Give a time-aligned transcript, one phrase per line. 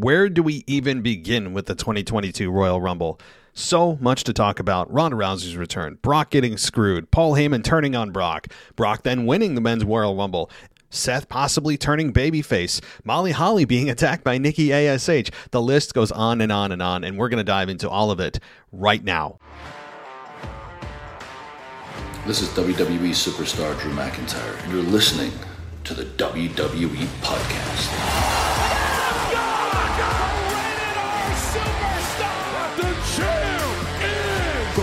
[0.00, 3.20] Where do we even begin with the 2022 Royal Rumble?
[3.52, 4.90] So much to talk about.
[4.90, 9.60] Ronda Rousey's return, Brock getting screwed, Paul Heyman turning on Brock, Brock then winning the
[9.60, 10.50] men's Royal Rumble,
[10.88, 15.30] Seth possibly turning babyface, Molly Holly being attacked by Nikki ASH.
[15.50, 18.10] The list goes on and on and on, and we're going to dive into all
[18.10, 18.40] of it
[18.72, 19.38] right now.
[22.26, 25.32] This is WWE superstar Drew McIntyre, and you're listening
[25.84, 28.39] to the WWE Podcast.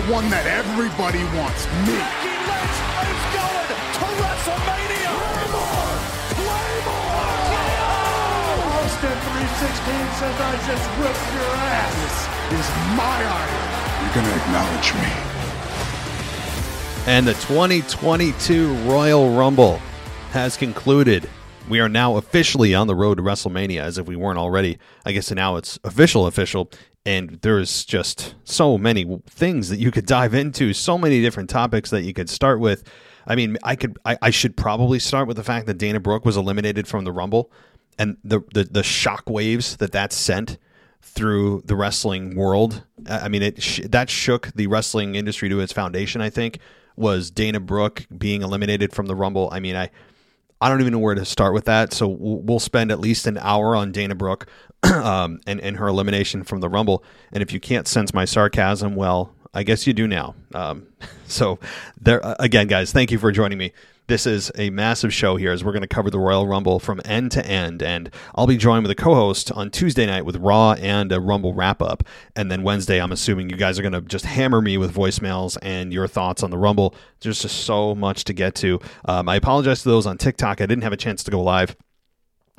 [0.07, 1.99] One that everybody wants, me.
[1.99, 2.79] Becky Lynch
[3.11, 5.11] is going to WrestleMania.
[5.19, 5.99] Claymore!
[6.31, 7.27] Claymore!
[8.87, 12.23] Austin 316 says I just whipped your ass.
[12.47, 13.67] This is my iron.
[13.99, 15.11] You're gonna acknowledge me.
[17.05, 19.81] And the 2022 Royal Rumble
[20.31, 21.29] has concluded.
[21.67, 24.77] We are now officially on the road to WrestleMania, as if we weren't already.
[25.05, 26.71] I guess now it's official, official.
[27.07, 31.89] And there's just so many things that you could dive into, so many different topics
[31.91, 32.83] that you could start with.
[33.25, 36.25] I mean, I could, I, I should probably start with the fact that Dana Brooke
[36.25, 37.49] was eliminated from the Rumble,
[37.97, 40.57] and the the, the shock waves that that sent
[41.01, 42.83] through the wrestling world.
[43.09, 46.19] I mean, it sh- that shook the wrestling industry to its foundation.
[46.19, 46.59] I think
[46.97, 49.47] was Dana Brooke being eliminated from the Rumble.
[49.53, 49.91] I mean, I
[50.59, 51.93] I don't even know where to start with that.
[51.93, 54.47] So we'll spend at least an hour on Dana Brooke
[54.83, 57.03] um, and and her elimination from the Rumble.
[57.31, 60.35] And if you can't sense my sarcasm, well, I guess you do now.
[60.53, 60.87] Um,
[61.27, 61.59] so
[61.99, 63.73] there uh, again, guys, thank you for joining me.
[64.07, 67.01] This is a massive show here as we're going to cover the Royal Rumble from
[67.03, 67.83] end to end.
[67.83, 71.19] And I'll be joined with a co host on Tuesday night with Raw and a
[71.19, 72.03] Rumble wrap up.
[72.33, 75.57] And then Wednesday, I'm assuming you guys are going to just hammer me with voicemails
[75.61, 76.95] and your thoughts on the Rumble.
[77.19, 78.79] There's just so much to get to.
[79.03, 80.61] Um, I apologize to those on TikTok.
[80.61, 81.75] I didn't have a chance to go live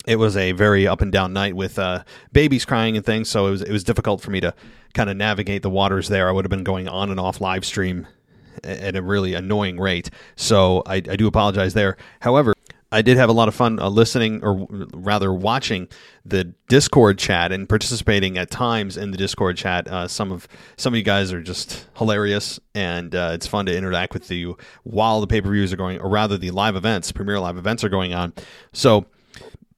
[0.08, 3.46] it was a very up and down night with uh, babies crying and things, so
[3.46, 4.54] it was it was difficult for me to
[4.94, 6.28] kind of navigate the waters there.
[6.28, 8.06] I would have been going on and off live stream
[8.64, 11.98] at a really annoying rate, so I, I do apologize there.
[12.20, 12.54] However,
[12.90, 15.88] I did have a lot of fun uh, listening, or rather watching
[16.24, 19.86] the Discord chat and participating at times in the Discord chat.
[19.88, 23.76] Uh, some of some of you guys are just hilarious, and uh, it's fun to
[23.76, 27.12] interact with you while the pay per views are going, or rather the live events,
[27.12, 28.32] premier live events are going on.
[28.72, 29.04] So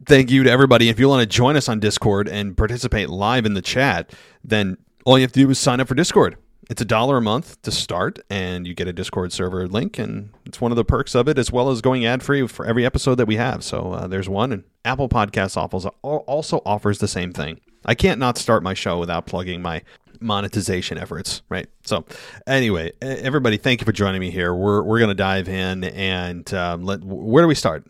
[0.06, 0.88] thank you to everybody.
[0.88, 4.12] If you want to join us on Discord and participate live in the chat,
[4.44, 6.36] then all you have to do is sign up for Discord.
[6.68, 10.30] It's a dollar a month to start, and you get a Discord server link, and
[10.46, 12.86] it's one of the perks of it, as well as going ad free for every
[12.86, 13.64] episode that we have.
[13.64, 15.56] So uh, there's one, and Apple Podcasts
[16.02, 17.60] also offers the same thing.
[17.84, 19.82] I can't not start my show without plugging my
[20.20, 21.66] monetization efforts, right?
[21.82, 22.04] So,
[22.46, 24.54] anyway, everybody, thank you for joining me here.
[24.54, 27.84] We're we're gonna dive in, and um, let where do we start?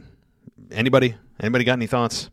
[0.71, 1.17] Anybody?
[1.41, 2.31] Anybody got any thoughts?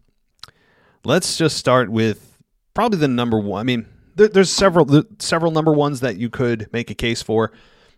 [1.06, 2.38] Let's just start with
[2.74, 3.62] probably the number one.
[3.62, 3.86] I mean,
[4.16, 7.52] there, there's several there, several number ones that you could make a case for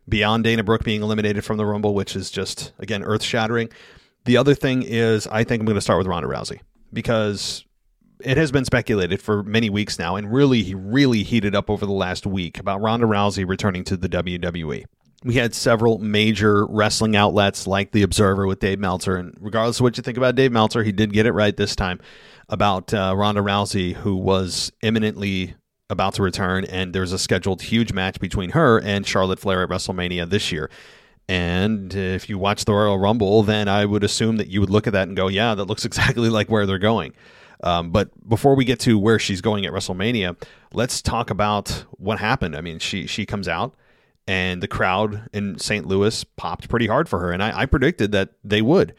[0.07, 3.69] beyond Dana Brooke being eliminated from the Rumble, which is just again earth shattering.
[4.25, 6.59] The other thing is, I think I'm going to start with Ronda Rousey
[6.93, 7.65] because
[8.19, 11.85] it has been speculated for many weeks now, and really, he really heated up over
[11.85, 14.85] the last week about Ronda Rousey returning to the WWE
[15.23, 19.17] we had several major wrestling outlets like The Observer with Dave Meltzer.
[19.17, 21.75] And regardless of what you think about Dave Meltzer, he did get it right this
[21.75, 21.99] time
[22.47, 25.55] about uh, Ronda Rousey, who was imminently
[25.89, 26.63] about to return.
[26.65, 30.69] And there's a scheduled huge match between her and Charlotte Flair at WrestleMania this year.
[31.27, 34.87] And if you watch the Royal Rumble, then I would assume that you would look
[34.87, 37.13] at that and go, yeah, that looks exactly like where they're going.
[37.61, 40.41] Um, but before we get to where she's going at WrestleMania,
[40.73, 42.55] let's talk about what happened.
[42.55, 43.75] I mean, she she comes out
[44.29, 45.87] and the crowd in St.
[45.87, 48.93] Louis popped pretty hard for her, and I, I predicted that they would.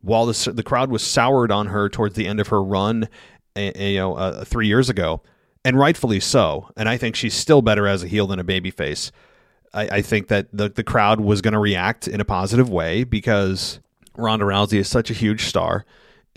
[0.00, 3.08] While the the crowd was soured on her towards the end of her run,
[3.54, 5.22] you know, uh, three years ago,
[5.64, 6.68] and rightfully so.
[6.76, 9.12] And I think she's still better as a heel than a babyface.
[9.72, 13.04] I, I think that the the crowd was going to react in a positive way
[13.04, 13.78] because
[14.16, 15.84] Ronda Rousey is such a huge star.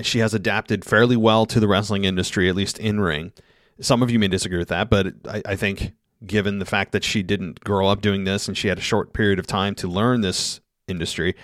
[0.01, 3.33] She has adapted fairly well to the wrestling industry, at least in ring.
[3.81, 5.93] Some of you may disagree with that, but I, I think
[6.27, 9.13] given the fact that she didn't grow up doing this and she had a short
[9.13, 11.35] period of time to learn this industry,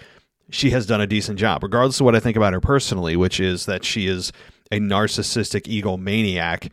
[0.49, 3.39] she has done a decent job, regardless of what I think about her personally, which
[3.39, 4.31] is that she is
[4.71, 6.71] a narcissistic egomaniac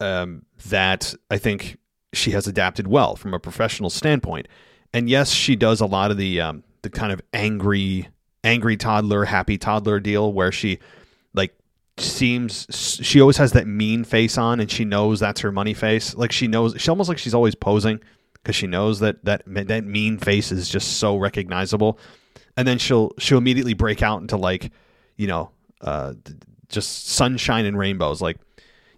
[0.00, 1.78] um, that I think
[2.12, 4.48] she has adapted well from a professional standpoint.
[4.92, 8.08] And yes, she does a lot of the um, the kind of angry,
[8.42, 10.78] angry toddler, happy toddler deal where she
[12.00, 12.66] seems
[13.02, 16.32] she always has that mean face on and she knows that's her money face like
[16.32, 18.00] she knows she almost like she's always posing
[18.34, 21.98] because she knows that that that mean face is just so recognizable
[22.56, 24.72] and then she'll she'll immediately break out into like
[25.16, 25.50] you know
[25.82, 26.14] uh
[26.68, 28.36] just sunshine and rainbows like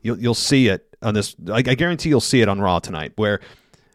[0.03, 1.35] You'll you'll see it on this.
[1.49, 3.41] I, I guarantee you'll see it on Raw tonight, where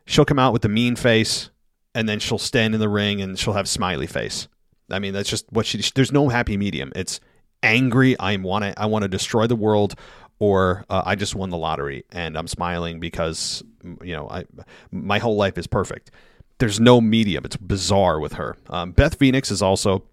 [0.06, 1.50] she'll come out with the mean face,
[1.94, 4.48] and then she'll stand in the ring and she'll have smiley face.
[4.89, 5.81] I mean, that's just what she.
[5.94, 6.94] There's no happy medium.
[6.95, 7.19] It's
[7.63, 8.18] angry.
[8.19, 8.80] I want to.
[8.80, 9.95] I want to destroy the world,
[10.39, 14.45] or uh, I just won the lottery and I'm smiling because you know I
[14.92, 16.12] my whole life is perfect.
[16.59, 17.45] There's no medium.
[17.45, 18.57] It's bizarre with her.
[18.69, 20.04] Um, Beth Phoenix is also.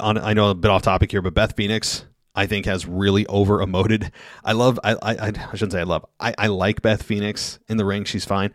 [0.00, 2.04] On, I know a bit off topic here, but Beth Phoenix
[2.34, 4.10] I think has really over emoted.
[4.44, 4.78] I love.
[4.84, 6.04] I, I I shouldn't say I love.
[6.18, 8.04] I, I like Beth Phoenix in the ring.
[8.04, 8.52] She's fine,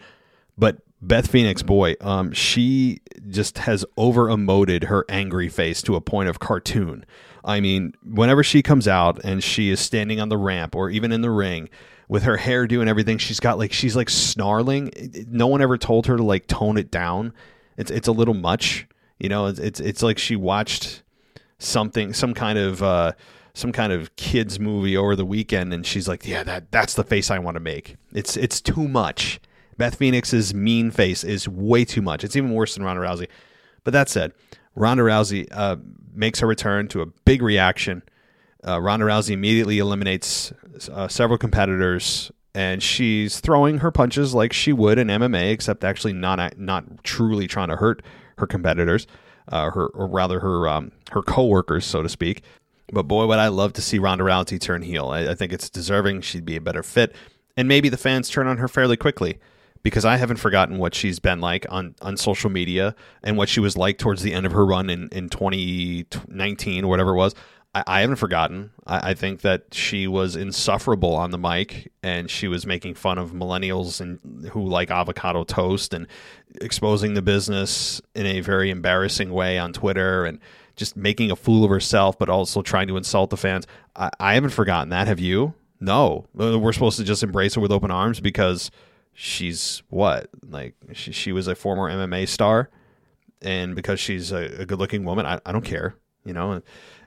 [0.57, 2.99] but Beth Phoenix, boy, um, she
[3.29, 7.05] just has over emoted her angry face to a point of cartoon.
[7.43, 11.11] I mean, whenever she comes out and she is standing on the ramp or even
[11.11, 11.69] in the ring
[12.09, 14.91] with her hairdo and everything, she's got like she's like snarling.
[15.29, 17.33] No one ever told her to like tone it down.
[17.77, 18.87] It's it's a little much,
[19.19, 19.45] you know.
[19.45, 21.03] It's it's, it's like she watched
[21.59, 22.81] something, some kind of.
[22.81, 23.13] Uh,
[23.57, 27.05] some kind of kids movie over the weekend and she's like yeah that that's the
[27.05, 29.39] face I want to make it's it's too much
[29.77, 33.27] Beth Phoenix's mean face is way too much it's even worse than Ronda Rousey
[33.83, 34.31] but that said
[34.75, 35.77] Ronda Rousey uh,
[36.13, 38.04] makes her return to a big reaction.
[38.68, 40.51] Uh, Ronda Rousey immediately eliminates
[40.92, 46.13] uh, several competitors, and she's throwing her punches like she would in MMA, except actually
[46.13, 48.01] not not truly trying to hurt
[48.38, 49.07] her competitors,
[49.50, 52.42] uh, her or rather her um, her coworkers, so to speak.
[52.92, 55.10] But boy, would I love to see Ronda Rousey turn heel.
[55.10, 56.22] I, I think it's deserving.
[56.22, 57.16] She'd be a better fit,
[57.56, 59.39] and maybe the fans turn on her fairly quickly
[59.85, 63.59] because I haven't forgotten what she's been like on, on social media and what she
[63.59, 67.35] was like towards the end of her run in, in 2019 or whatever it was.
[67.75, 68.71] I, I haven't forgotten.
[68.87, 73.19] I, I, think that she was insufferable on the mic and she was making fun
[73.19, 76.07] of millennials and who like avocado toast and
[76.61, 80.39] exposing the business in a very embarrassing way on Twitter and
[80.75, 83.67] just making a fool of herself, but also trying to insult the fans.
[83.95, 85.05] I, I haven't forgotten that.
[85.05, 85.53] Have you?
[85.79, 86.25] No.
[86.39, 88.71] Uh, we're supposed to just embrace her with open arms because–
[89.15, 92.69] she's what like she, she was a former MMA star,
[93.41, 96.62] and because she's a, a good looking woman, I, I don't care, you know.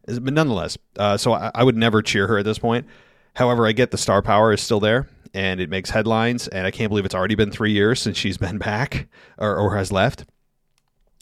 [0.07, 2.87] But nonetheless, uh, so I, I would never cheer her at this point.
[3.35, 6.71] However, I get the star power is still there, and it makes headlines, and I
[6.71, 9.07] can't believe it's already been three years since she's been back
[9.37, 10.25] or, or has left.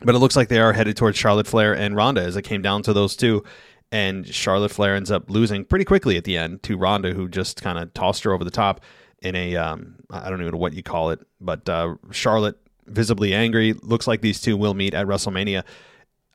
[0.03, 2.62] But it looks like they are headed towards Charlotte Flair and Ronda as it came
[2.62, 3.43] down to those two.
[3.91, 7.62] And Charlotte Flair ends up losing pretty quickly at the end to Ronda, who just
[7.62, 8.83] kind of tossed her over the top
[9.23, 12.56] in a um, I don't even know what you call it, but uh, Charlotte
[12.87, 13.75] visibly angry.
[13.82, 15.64] Looks like these two will meet at WrestleMania.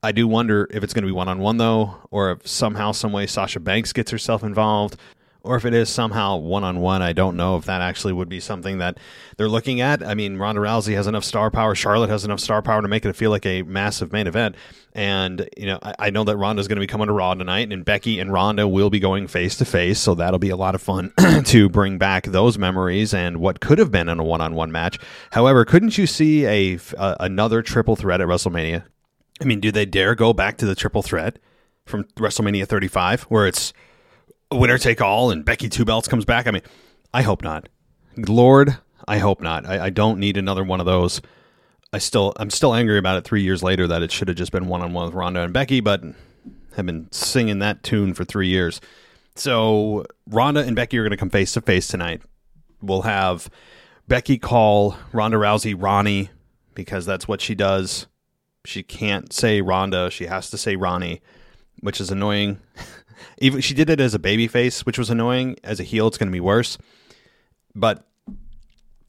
[0.03, 2.91] I do wonder if it's going to be one on one though, or if somehow,
[2.91, 4.97] some way, Sasha Banks gets herself involved
[5.43, 7.01] or if it is somehow one on one.
[7.01, 8.99] I don't know if that actually would be something that
[9.37, 10.03] they're looking at.
[10.03, 11.73] I mean, Ronda Rousey has enough star power.
[11.73, 14.55] Charlotte has enough star power to make it feel like a massive main event.
[14.93, 17.71] And, you know, I, I know that Ronda's going to be coming to Raw tonight,
[17.71, 19.99] and Becky and Ronda will be going face to face.
[19.99, 21.13] So that'll be a lot of fun
[21.45, 24.71] to bring back those memories and what could have been in a one on one
[24.71, 24.99] match.
[25.31, 28.83] However, couldn't you see a, a another triple threat at WrestleMania?
[29.41, 31.39] I mean, do they dare go back to the triple threat
[31.85, 33.73] from WrestleMania 35 where it's
[34.51, 36.47] winner take all and Becky Two Belts comes back.
[36.47, 36.63] I mean,
[37.13, 37.69] I hope not.
[38.17, 38.77] Lord,
[39.07, 39.65] I hope not.
[39.65, 41.21] I, I, don't need another one of those.
[41.93, 44.51] I still, I'm still angry about it three years later that it should have just
[44.51, 46.03] been one on one with Ronda and Becky, but
[46.75, 48.79] have been singing that tune for three years.
[49.35, 52.21] So Ronda and Becky are going to come face to face tonight.
[52.81, 53.49] We'll have
[54.07, 56.29] Becky call Ronda Rousey Ronnie
[56.73, 58.07] because that's what she does.
[58.65, 61.21] She can't say Ronda; she has to say Ronnie,
[61.79, 62.59] which is annoying.
[63.39, 65.57] Even she did it as a baby face, which was annoying.
[65.63, 66.77] As a heel, it's going to be worse.
[67.75, 68.05] But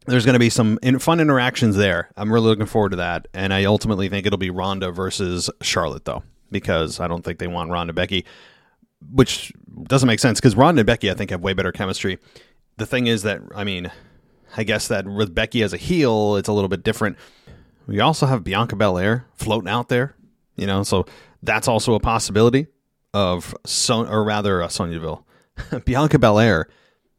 [0.07, 2.11] there's going to be some in, fun interactions there.
[2.17, 6.05] I'm really looking forward to that, and I ultimately think it'll be Ronda versus Charlotte,
[6.05, 8.25] though, because I don't think they want Ronda Becky,
[9.13, 9.53] which
[9.85, 12.19] doesn't make sense because Ronda and Becky, I think, have way better chemistry.
[12.79, 13.91] The thing is that, I mean,
[14.57, 17.17] I guess that with Becky as a heel, it's a little bit different.
[17.87, 20.15] We also have Bianca Belair floating out there,
[20.57, 21.07] you know, so
[21.43, 22.67] that's also a possibility
[23.15, 25.27] of Son, or rather uh, Deville,
[25.85, 26.69] Bianca Belair,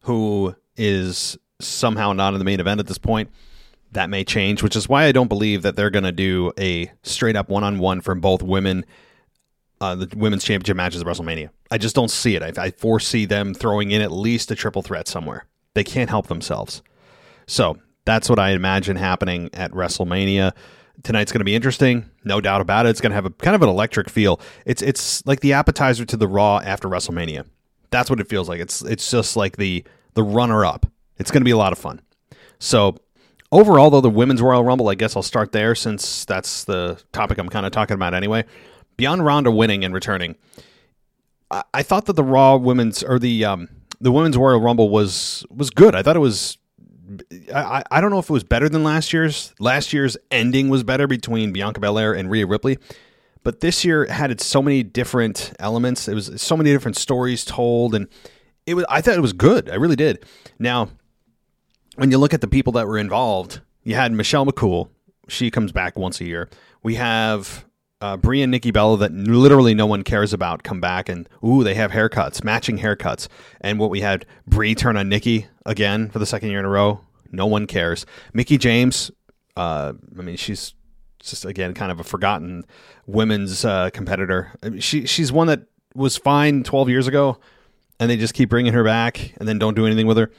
[0.02, 3.30] who is somehow not in the main event at this point.
[3.92, 6.92] That may change, which is why I don't believe that they're going to do a
[7.04, 8.86] straight up one on one from both women,
[9.80, 11.50] uh, the women's championship matches at WrestleMania.
[11.70, 12.42] I just don't see it.
[12.42, 15.46] I, I foresee them throwing in at least a triple threat somewhere.
[15.76, 16.82] They can't help themselves.
[17.46, 20.54] So that's what I imagine happening at WrestleMania
[21.04, 22.90] tonight's going to be interesting, no doubt about it.
[22.90, 24.40] It's going to have a kind of an electric feel.
[24.66, 27.46] It's it's like the appetizer to the Raw after WrestleMania.
[27.92, 28.60] That's what it feels like.
[28.60, 29.84] It's it's just like the
[30.14, 30.86] the runner up.
[31.18, 32.02] It's going to be a lot of fun.
[32.60, 32.98] So
[33.52, 37.38] overall, though, the women's Royal Rumble, I guess I'll start there since that's the topic
[37.38, 38.46] I'm kind of talking about anyway.
[38.98, 40.36] Beyond Ronda winning and returning,
[41.52, 43.70] I, I thought that the Raw women's or the um,
[44.00, 45.96] the women's Royal Rumble was was good.
[45.96, 46.58] I thought it was.
[47.54, 49.54] I, I don't know if it was better than last year's.
[49.60, 52.78] Last year's ending was better between Bianca Belair and Rhea Ripley,
[53.44, 56.08] but this year had so many different elements.
[56.08, 58.08] It was so many different stories told, and
[58.66, 58.86] it was.
[58.90, 59.70] I thought it was good.
[59.70, 60.26] I really did.
[60.60, 60.90] Now,
[61.96, 64.90] when you look at the people that were involved, you had Michelle McCool.
[65.28, 66.50] She comes back once a year.
[66.84, 67.66] We have
[68.04, 71.64] uh, Brie and Nikki Bella that literally no one cares about come back and ooh
[71.64, 73.30] they have haircuts, matching haircuts.
[73.62, 76.70] And what we had Brie turn on Nikki again for the second year in a
[76.70, 77.00] row.
[77.32, 78.06] No one cares.
[78.34, 79.10] Mickie James,
[79.56, 80.74] uh, I mean she's
[81.22, 82.66] just again kind of a forgotten
[83.08, 84.52] women's uh, competitor.
[84.62, 85.62] I mean, she she's one that
[85.96, 87.40] was fine 12 years ago,
[88.02, 90.30] and they just keep bringing her back and then don't do anything with her.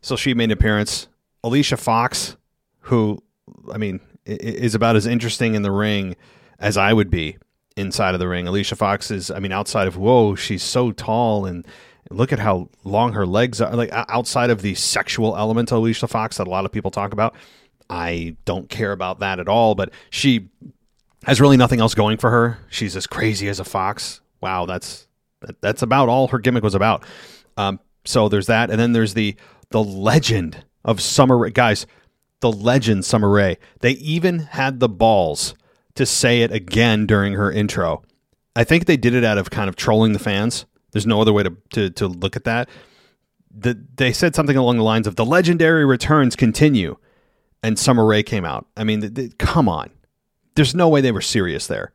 [0.00, 1.06] So she made an appearance.
[1.44, 2.36] Alicia Fox,
[2.80, 3.22] who
[3.72, 6.16] I mean is about as interesting in the ring
[6.62, 7.36] as I would be
[7.76, 8.46] inside of the ring.
[8.46, 11.66] Alicia Fox is, I mean, outside of whoa, she's so tall and
[12.10, 13.74] look at how long her legs are.
[13.74, 17.12] Like outside of the sexual element of Alicia Fox that a lot of people talk
[17.12, 17.34] about,
[17.90, 19.74] I don't care about that at all.
[19.74, 20.48] But she
[21.24, 22.58] has really nothing else going for her.
[22.70, 24.20] She's as crazy as a fox.
[24.40, 25.08] Wow, that's
[25.40, 27.04] that, that's about all her gimmick was about.
[27.56, 29.34] Um, so there's that, and then there's the
[29.70, 31.86] the legend of Summer guys,
[32.40, 33.58] the legend Summer Rae.
[33.80, 35.54] They even had the balls
[35.94, 38.02] to say it again during her intro.
[38.54, 40.66] I think they did it out of kind of trolling the fans.
[40.92, 42.68] There's no other way to, to, to look at that.
[43.54, 46.96] The, they said something along the lines of the legendary returns continue,
[47.62, 48.66] and Summer Rae came out.
[48.76, 49.90] I mean, the, the, come on.
[50.54, 51.92] There's no way they were serious there.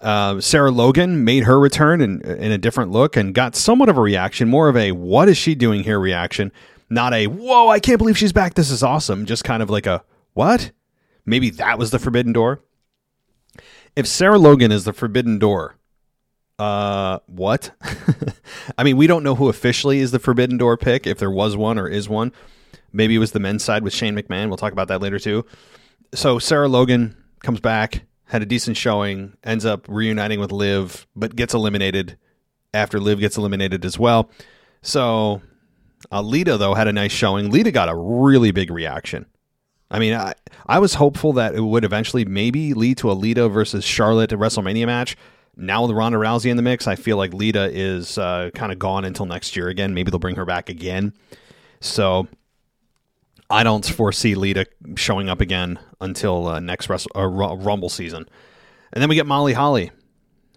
[0.00, 3.98] Uh, Sarah Logan made her return in, in a different look and got somewhat of
[3.98, 6.52] a reaction, more of a what is she doing here reaction,
[6.88, 8.54] not a whoa, I can't believe she's back.
[8.54, 9.26] This is awesome.
[9.26, 10.02] Just kind of like a
[10.32, 10.72] what?
[11.26, 12.62] Maybe that was the forbidden door
[13.96, 15.76] if Sarah Logan is the forbidden door,
[16.58, 17.70] uh, what?
[18.78, 21.56] I mean, we don't know who officially is the forbidden door pick, if there was
[21.56, 22.32] one or is one.
[22.92, 24.48] Maybe it was the men's side with Shane McMahon.
[24.48, 25.46] We'll talk about that later too.
[26.14, 31.36] So Sarah Logan comes back, had a decent showing, ends up reuniting with Liv, but
[31.36, 32.18] gets eliminated
[32.74, 34.30] after Liv gets eliminated as well.
[34.82, 35.40] So
[36.12, 37.50] Lita though had a nice showing.
[37.50, 39.26] Lita got a really big reaction.
[39.90, 40.34] I mean, I,
[40.66, 44.86] I was hopeful that it would eventually maybe lead to a Lita versus Charlotte WrestleMania
[44.86, 45.16] match.
[45.56, 48.78] Now with Ronda Rousey in the mix, I feel like Lita is uh, kind of
[48.78, 49.92] gone until next year again.
[49.94, 51.12] Maybe they'll bring her back again.
[51.80, 52.28] So
[53.50, 58.28] I don't foresee Lita showing up again until uh, next uh, Rumble season.
[58.92, 59.90] And then we get Molly Holly,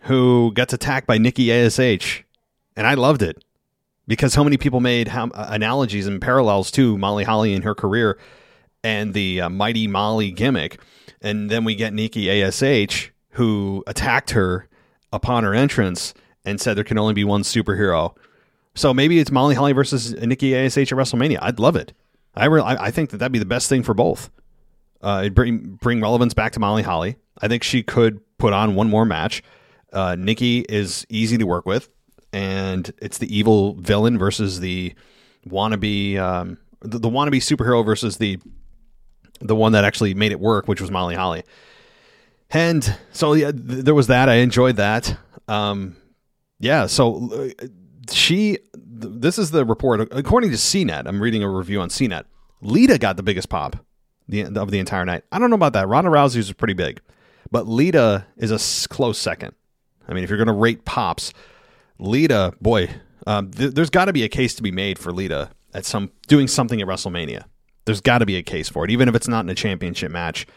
[0.04, 2.24] who gets attacked by Nikki ASH,
[2.76, 3.44] and I loved it
[4.08, 8.18] because so many people made ha- analogies and parallels to Molly Holly in her career
[8.84, 10.80] and the uh, Mighty Molly gimmick.
[11.22, 14.68] And then we get Nikki ASH, who attacked her
[15.12, 16.14] upon her entrance
[16.46, 18.16] and said there can only be one superhero.
[18.76, 21.40] So maybe it's Molly Holly versus Nikki ASH at WrestleMania.
[21.42, 21.94] I'd love it.
[22.36, 24.30] I re- I think that that'd be the best thing for both.
[25.02, 27.18] Uh, it'd bring bring relevance back to Molly Holly.
[27.42, 29.44] I think she could put on one more match.
[29.92, 31.90] Uh, Nikki is easy to work with,
[32.32, 34.96] and it's the evil villain versus the
[35.48, 38.40] wannabe um, the, the wannabe superhero versus the
[39.40, 41.44] the one that actually made it work, which was Molly Holly.
[42.52, 44.30] And so yeah, th- there was that.
[44.30, 45.18] I enjoyed that.
[45.48, 45.96] Um,
[46.60, 46.86] yeah.
[46.86, 47.66] So uh,
[48.12, 48.58] she.
[48.74, 51.08] Th- this is the report according to CNET.
[51.08, 52.24] I'm reading a review on CNET.
[52.62, 53.76] Lita got the biggest pop
[54.28, 55.24] the, of the entire night.
[55.32, 55.88] I don't know about that.
[55.88, 57.02] Ronda Rousey was pretty big,
[57.52, 59.54] but Lita is a close second.
[60.08, 61.34] I mean, if you're going to rate pops,
[62.00, 62.90] Lita, boy,
[63.28, 66.12] um, th- there's got to be a case to be made for Lita at some
[66.28, 67.46] doing something at WrestleMania.
[67.86, 70.12] There's got to be a case for it, even if it's not in a championship
[70.12, 70.48] match.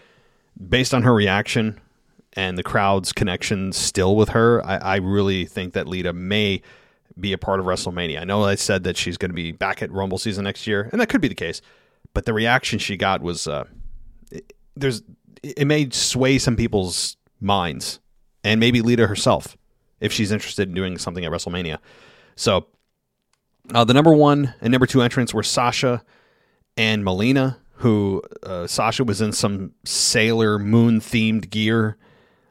[0.69, 1.81] Based on her reaction
[2.33, 6.63] and the crowd's connection still with her, I, I really think that Lita may
[7.19, 8.21] be a part of WrestleMania.
[8.21, 10.89] I know I said that she's going to be back at Rumble season next year,
[10.93, 11.61] and that could be the case.
[12.15, 13.65] But the reaction she got was uh,
[14.31, 15.03] it, there's
[15.43, 18.01] it may sway some people's minds,
[18.45, 19.57] and maybe Lita herself
[20.01, 21.79] if she's interested in doing something at WrestleMania.
[22.37, 22.67] So
[23.75, 26.03] uh, the number one and number two entrants were Sasha
[26.77, 31.97] and Melina, who uh, Sasha was in some Sailor Moon themed gear.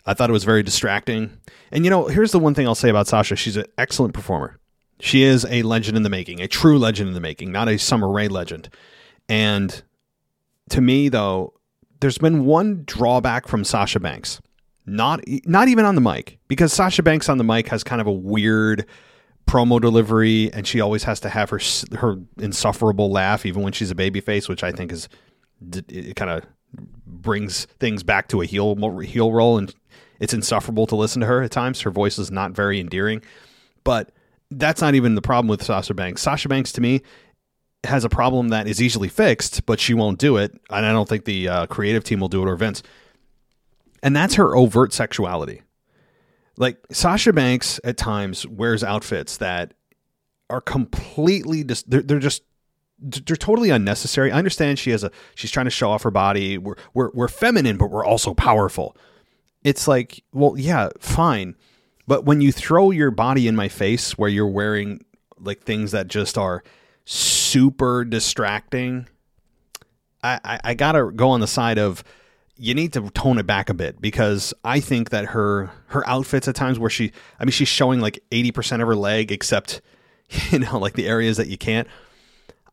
[0.05, 1.31] I thought it was very distracting.
[1.71, 4.59] And you know, here's the one thing I'll say about Sasha: she's an excellent performer.
[4.99, 7.77] She is a legend in the making, a true legend in the making, not a
[7.77, 8.69] Summer Rae legend.
[9.27, 9.83] And
[10.69, 11.53] to me, though,
[11.99, 14.41] there's been one drawback from Sasha Banks.
[14.85, 18.07] Not not even on the mic, because Sasha Banks on the mic has kind of
[18.07, 18.85] a weird
[19.47, 21.59] promo delivery, and she always has to have her
[21.97, 25.07] her insufferable laugh, even when she's a babyface, which I think is
[25.89, 26.45] it kind of
[27.05, 29.73] brings things back to a heel heel role, and
[30.19, 31.81] it's insufferable to listen to her at times.
[31.81, 33.21] Her voice is not very endearing,
[33.83, 34.11] but
[34.51, 36.21] that's not even the problem with Sasha Banks.
[36.21, 37.01] Sasha Banks to me
[37.83, 41.07] has a problem that is easily fixed, but she won't do it, and I don't
[41.07, 42.83] think the uh, creative team will do it or Vince.
[44.01, 45.61] And that's her overt sexuality.
[46.57, 49.73] Like Sasha Banks at times wears outfits that
[50.49, 52.43] are completely just they're, they're just
[52.99, 54.31] they're totally unnecessary.
[54.31, 56.57] I understand she has a she's trying to show off her body.
[56.57, 58.95] We're we're we're feminine, but we're also powerful.
[59.63, 61.55] It's like, well, yeah, fine.
[62.07, 65.03] But when you throw your body in my face where you're wearing
[65.39, 66.63] like things that just are
[67.03, 69.07] super distracting,
[70.23, 72.03] I, I, I gotta go on the side of
[72.57, 76.47] you need to tone it back a bit because I think that her her outfits
[76.47, 79.81] at times where she I mean she's showing like 80% of her leg except
[80.51, 81.87] you know like the areas that you can't.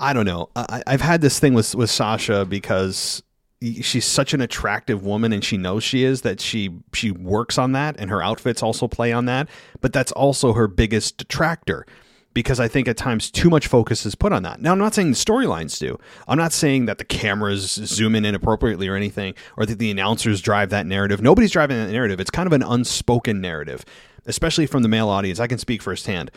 [0.00, 0.50] I don't know.
[0.56, 3.22] I, I've had this thing with with Sasha because
[3.62, 7.72] she's such an attractive woman and she knows she is that she she works on
[7.72, 9.48] that and her outfits also play on that
[9.80, 11.86] but that's also her biggest detractor
[12.34, 14.60] because I think at times too much focus is put on that.
[14.60, 15.98] Now, I'm not saying the storylines do.
[16.26, 20.40] I'm not saying that the cameras zoom in inappropriately or anything, or that the announcers
[20.40, 21.20] drive that narrative.
[21.20, 22.20] Nobody's driving that narrative.
[22.20, 23.84] It's kind of an unspoken narrative,
[24.26, 25.40] especially from the male audience.
[25.40, 26.30] I can speak firsthand.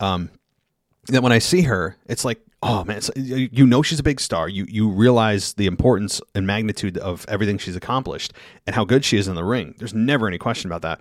[0.00, 0.30] Um,
[1.08, 4.48] that when I see her, it's like, oh man, you know she's a big star.
[4.48, 8.32] You you realize the importance and magnitude of everything she's accomplished
[8.66, 9.74] and how good she is in the ring.
[9.78, 11.00] There's never any question about that.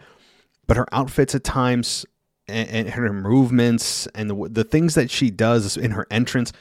[0.68, 2.06] But her outfits at times
[2.48, 6.52] and, and her movements and the, the things that she does in her entrance.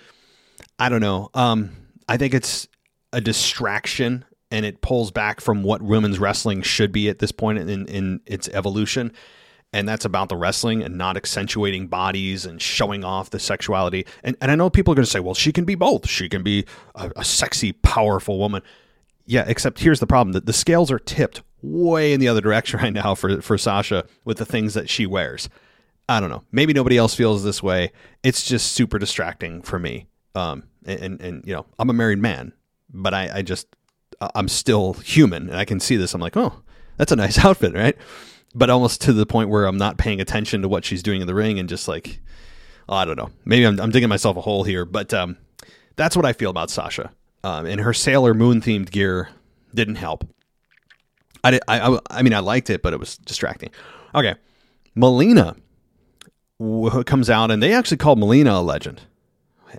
[0.78, 1.30] I don't know.
[1.34, 1.70] Um,
[2.08, 2.68] I think it's
[3.12, 7.58] a distraction and it pulls back from what women's wrestling should be at this point
[7.58, 9.12] in, in its evolution.
[9.72, 14.06] And that's about the wrestling and not accentuating bodies and showing off the sexuality.
[14.22, 16.08] And, and I know people are going to say, well, she can be both.
[16.08, 16.64] She can be
[16.94, 18.62] a, a sexy, powerful woman.
[19.26, 22.78] Yeah, except here's the problem that the scales are tipped way in the other direction
[22.82, 25.48] right now for, for Sasha with the things that she wears.
[26.08, 26.42] I don't know.
[26.52, 27.92] Maybe nobody else feels this way.
[28.22, 30.06] It's just super distracting for me.
[30.34, 32.52] Um, and, and, and you know, I'm a married man,
[32.92, 33.66] but I, I just,
[34.34, 36.14] I'm still human and I can see this.
[36.14, 36.62] I'm like, oh,
[36.96, 37.96] that's a nice outfit, right?
[38.54, 41.26] But almost to the point where I'm not paying attention to what she's doing in
[41.26, 42.20] the ring and just like,
[42.88, 43.30] oh, I don't know.
[43.44, 45.36] Maybe I'm, I'm digging myself a hole here, but um,
[45.96, 47.10] that's what I feel about Sasha.
[47.42, 49.30] Um, and her Sailor Moon themed gear
[49.74, 50.28] didn't help.
[51.42, 53.70] I, did, I, I, I mean, I liked it, but it was distracting.
[54.14, 54.34] Okay.
[54.94, 55.56] Melina
[56.58, 59.02] comes out, and they actually called Melina a legend.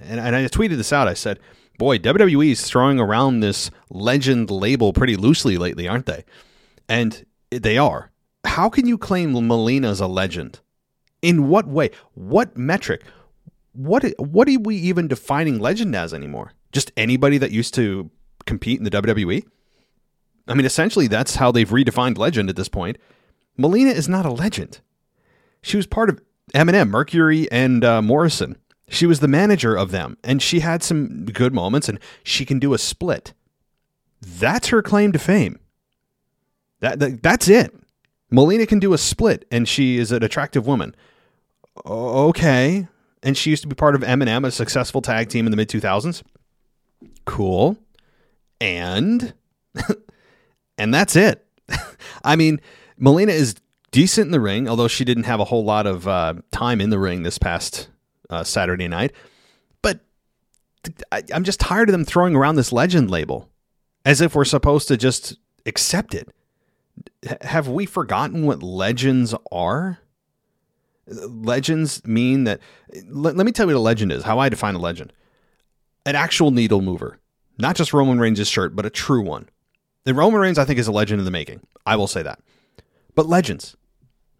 [0.02, 1.08] And, and I tweeted this out.
[1.08, 1.40] I said,
[1.78, 6.26] "Boy, WWE is throwing around this legend label pretty loosely lately, aren't they?"
[6.90, 8.12] And they are.
[8.46, 10.60] How can you claim Melina as a legend?
[11.22, 11.92] In what way?
[12.14, 13.04] What metric?
[13.74, 16.54] What what are we even defining legend as anymore?
[16.72, 18.12] Just anybody that used to
[18.46, 19.46] compete in the WWE?
[20.48, 22.98] I mean, essentially, that's how they've redefined legend at this point.
[23.58, 24.82] Melina is not a legend.
[25.62, 26.20] She was part of
[26.56, 28.58] MNM, Mercury, and uh, Morrison.
[28.88, 32.60] She was the manager of them, and she had some good moments, and she can
[32.60, 33.34] do a split.
[34.22, 35.60] That's her claim to fame.
[36.80, 37.74] That, that that's it.
[38.32, 40.96] Melina can do a split, and she is an attractive woman.
[41.86, 42.88] Okay,
[43.22, 45.68] and she used to be part of MNM, a successful tag team in the mid
[45.68, 46.24] two thousands.
[47.26, 47.78] Cool,
[48.62, 49.34] and
[50.78, 51.46] and that's it.
[52.24, 52.62] I mean,
[52.98, 53.56] Melina is
[53.96, 56.90] decent in the ring, although she didn't have a whole lot of uh, time in
[56.90, 57.88] the ring this past
[58.30, 59.14] uh, Saturday night.
[59.82, 60.02] But
[61.14, 63.50] I, I'm just tired of them throwing around this legend label
[64.04, 66.28] as if we're supposed to just accept it.
[67.24, 70.00] H- have we forgotten what legends are?
[71.08, 72.60] Legends mean that.
[73.08, 75.14] Let, let me tell you what a legend is, how I define a legend
[76.06, 77.18] an actual needle mover,
[77.58, 79.48] not just Roman Reigns' shirt, but a true one.
[80.06, 81.62] And Roman Reigns, I think, is a legend in the making.
[81.86, 82.40] I will say that.
[83.16, 83.76] But legends,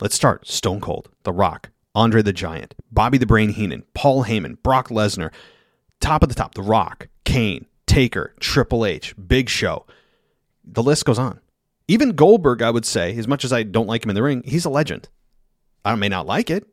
[0.02, 4.62] Let's start Stone Cold, The Rock, Andre the Giant, Bobby the Brain Heenan, Paul Heyman,
[4.62, 5.32] Brock Lesnar,
[6.02, 9.86] top of the top, The Rock, Kane, Taker, Triple H, Big Show.
[10.66, 11.40] The list goes on.
[11.88, 14.44] Even Goldberg, I would say, as much as I don't like him in the ring,
[14.46, 15.08] he's a legend.
[15.86, 16.68] I may not like it,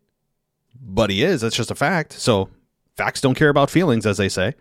[0.81, 1.43] but he is.
[1.43, 2.15] That's just a fact.
[2.15, 2.49] So
[2.97, 4.55] facts don't care about feelings, as they say.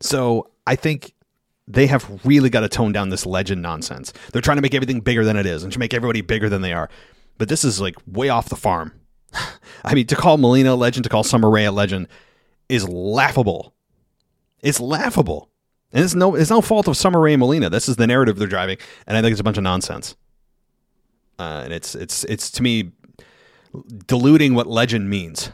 [0.00, 1.14] So I think
[1.66, 4.12] they have really got to tone down this legend nonsense.
[4.32, 6.60] They're trying to make everything bigger than it is and to make everybody bigger than
[6.60, 6.90] they are
[7.40, 8.92] but this is like way off the farm.
[9.84, 12.06] I mean, to call Melina a legend, to call Summer Rae a legend
[12.68, 13.74] is laughable.
[14.62, 15.48] It's laughable.
[15.90, 17.70] And it's no it's no fault of Summer Rae and Melina.
[17.70, 18.76] This is the narrative they're driving,
[19.06, 20.16] and I think it's a bunch of nonsense.
[21.38, 22.92] Uh, and it's it's it's to me
[24.06, 25.50] diluting what legend means.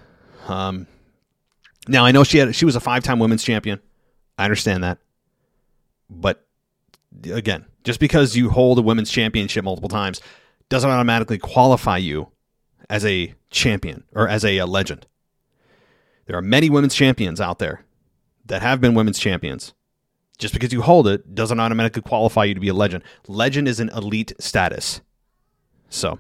[0.49, 0.89] Um,
[1.87, 3.81] now I know she had she was a five time women's champion.
[4.37, 4.99] I understand that,
[6.11, 6.45] but
[7.31, 10.21] again, just because you hold a women's championship multiple times
[10.69, 12.29] doesn't automatically qualify you
[12.89, 15.07] as a champion or as a, a legend.
[16.27, 17.85] There are many women's champions out there
[18.47, 19.75] that have been women's champions.
[20.39, 23.03] Just because you hold it doesn't automatically qualify you to be a legend.
[23.27, 25.01] Legend is an elite status.
[25.89, 26.19] So,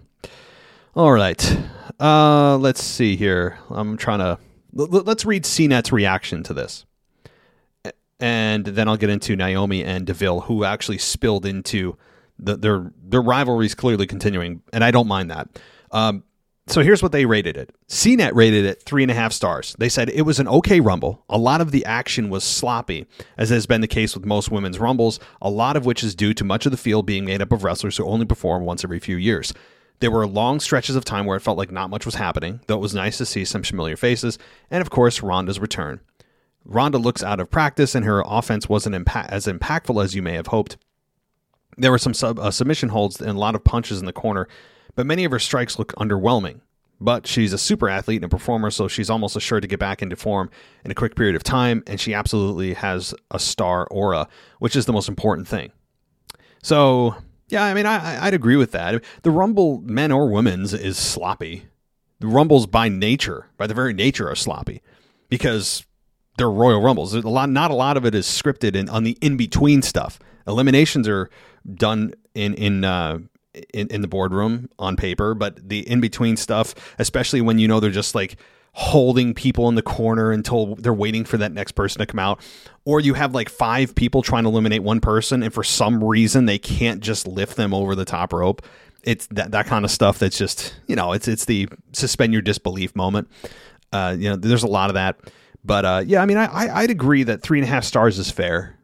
[0.94, 1.58] all right.
[2.00, 3.58] Uh, let's see here.
[3.68, 4.38] I'm trying to
[4.72, 6.86] let's read CNET's reaction to this.
[8.18, 11.98] And then I'll get into Naomi and Deville, who actually spilled into
[12.38, 15.48] the, their their is clearly continuing, and I don't mind that.
[15.90, 16.24] Um,
[16.68, 17.72] so here's what they rated it.
[17.88, 19.76] CNET rated it three and a half stars.
[19.78, 21.24] They said it was an okay rumble.
[21.28, 23.06] A lot of the action was sloppy,
[23.38, 25.20] as has been the case with most women's rumbles.
[25.40, 27.62] A lot of which is due to much of the field being made up of
[27.62, 29.54] wrestlers who only perform once every few years.
[30.00, 32.76] There were long stretches of time where it felt like not much was happening, though
[32.76, 34.38] it was nice to see some familiar faces,
[34.70, 36.00] and of course, Ronda's return.
[36.64, 40.34] Ronda looks out of practice, and her offense wasn't impa- as impactful as you may
[40.34, 40.76] have hoped.
[41.76, 44.48] There were some sub- uh, submission holds and a lot of punches in the corner,
[44.94, 46.60] but many of her strikes look underwhelming.
[46.98, 50.00] But she's a super athlete and a performer, so she's almost assured to get back
[50.00, 50.48] into form
[50.82, 54.28] in a quick period of time, and she absolutely has a star aura,
[54.60, 55.72] which is the most important thing.
[56.62, 57.16] So
[57.48, 59.02] yeah, I mean, I, I'd agree with that.
[59.22, 61.66] The Rumble, men or women's, is sloppy.
[62.18, 64.82] The Rumbles, by nature, by the very nature, are sloppy
[65.28, 65.84] because
[66.38, 67.14] they're Royal Rumbles.
[67.14, 70.18] A lot, not a lot of it is scripted and on the in between stuff.
[70.46, 71.28] Eliminations are
[71.74, 73.18] done in in uh,
[73.72, 77.80] in, in the boardroom on paper, but the in between stuff, especially when you know
[77.80, 78.36] they're just like
[78.72, 82.40] holding people in the corner until they're waiting for that next person to come out.
[82.84, 86.44] Or you have like five people trying to eliminate one person, and for some reason
[86.44, 88.62] they can't just lift them over the top rope.
[89.02, 92.42] It's that, that kind of stuff that's just, you know, it's it's the suspend your
[92.42, 93.28] disbelief moment.
[93.92, 95.16] Uh, you know, there's a lot of that.
[95.64, 98.18] But uh, yeah, I mean, I, I, I'd agree that three and a half stars
[98.18, 98.75] is fair.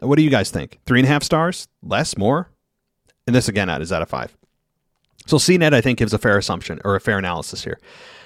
[0.00, 0.78] What do you guys think?
[0.86, 1.68] Three and a half stars?
[1.82, 2.16] Less?
[2.16, 2.50] More?
[3.26, 4.36] And this again is out of five.
[5.26, 7.80] So CNET, I think, gives a fair assumption or a fair analysis here.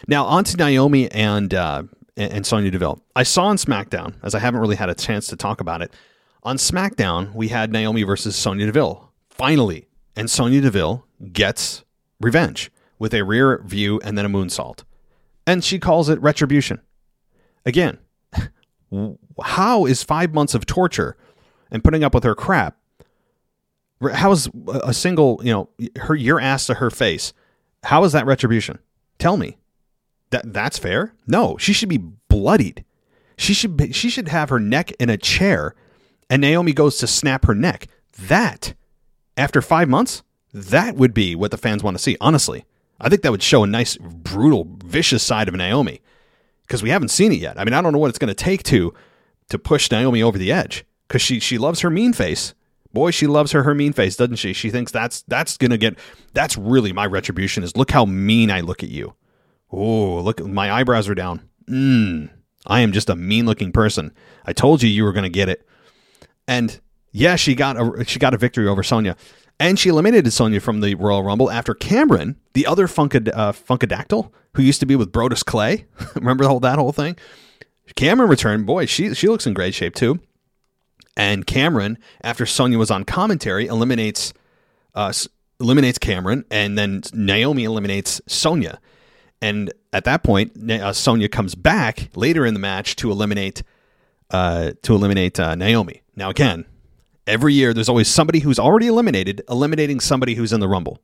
[0.06, 1.84] Now, on to Naomi and uh,
[2.16, 3.02] and Sonya Deville.
[3.16, 5.94] I saw on SmackDown, as I haven't really had a chance to talk about it.
[6.42, 9.10] On SmackDown, we had Naomi versus Sonya Deville.
[9.30, 11.84] Finally, and Sonya Deville gets
[12.20, 14.84] revenge with a rear view and then a moonsault,
[15.46, 16.80] and she calls it retribution.
[17.64, 17.98] Again,
[19.42, 21.16] how is five months of torture
[21.70, 22.76] and putting up with her crap
[24.14, 27.32] how is a single, you know, her your ass to her face?
[27.84, 28.78] How is that retribution?
[29.18, 29.58] Tell me.
[30.30, 31.14] That that's fair?
[31.26, 32.84] No, she should be bloodied.
[33.36, 35.74] She should be, she should have her neck in a chair
[36.28, 37.88] and Naomi goes to snap her neck.
[38.28, 38.74] That
[39.36, 42.64] after 5 months, that would be what the fans want to see, honestly.
[43.00, 46.00] I think that would show a nice brutal vicious side of Naomi
[46.62, 47.58] because we haven't seen it yet.
[47.58, 48.94] I mean, I don't know what it's going to take to
[49.48, 52.54] to push Naomi over the edge cuz she she loves her mean face
[52.92, 54.52] Boy, she loves her her mean face, doesn't she?
[54.52, 55.96] She thinks that's that's gonna get
[56.34, 59.14] that's really my retribution is look how mean I look at you.
[59.70, 61.48] Oh, look my eyebrows are down.
[61.68, 62.30] Mmm.
[62.66, 64.12] I am just a mean looking person.
[64.44, 65.66] I told you you were gonna get it.
[66.48, 66.80] And
[67.12, 69.16] yeah, she got a she got a victory over Sonya.
[69.60, 74.32] And she eliminated Sonya from the Royal Rumble after Cameron, the other Funkad, uh, Funkadactyl,
[74.54, 75.84] who used to be with Brodus Clay.
[76.14, 77.18] Remember the whole, that whole thing?
[77.94, 78.64] Cameron returned.
[78.64, 80.18] Boy, she she looks in great shape too.
[81.16, 84.32] And Cameron, after Sonya was on commentary, eliminates
[84.94, 85.12] uh,
[85.60, 88.80] eliminates Cameron, and then Naomi eliminates Sonya.
[89.42, 93.62] And at that point, uh, Sonya comes back later in the match to eliminate
[94.30, 96.02] uh, to eliminate uh, Naomi.
[96.14, 96.64] Now, again,
[97.26, 101.00] every year there's always somebody who's already eliminated eliminating somebody who's in the Rumble.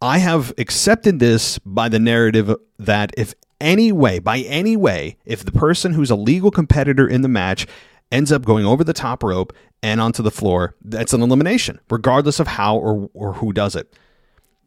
[0.00, 5.42] I have accepted this by the narrative that if any way, by any way, if
[5.44, 7.66] the person who's a legal competitor in the match
[8.12, 12.40] ends up going over the top rope and onto the floor, that's an elimination, regardless
[12.40, 13.92] of how or, or who does it.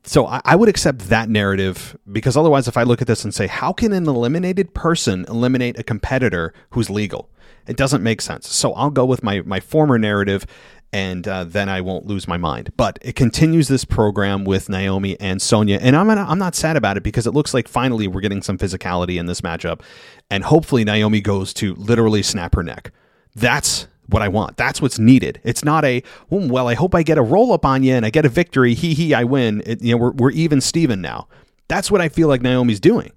[0.04, 3.34] So I, I, would accept that narrative because otherwise, if I look at this and
[3.34, 7.30] say, how can an eliminated person eliminate a competitor who's legal?
[7.68, 8.48] It doesn't make sense.
[8.48, 10.46] So I'll go with my, my former narrative
[10.92, 12.72] and uh, then I won't lose my mind.
[12.76, 16.98] But it continues this program with Naomi and Sonya, and I'm I'm not sad about
[16.98, 19.82] it because it looks like finally we're getting some physicality in this matchup,
[20.30, 22.92] and hopefully Naomi goes to literally snap her neck.
[23.36, 24.58] That's what I want.
[24.58, 25.40] That's what's needed.
[25.44, 26.68] It's not a oh, well.
[26.68, 28.74] I hope I get a roll up on you and I get a victory.
[28.74, 29.62] He he, I win.
[29.66, 31.28] It, you know, we're we're even Steven now.
[31.68, 33.12] That's what I feel like Naomi's doing.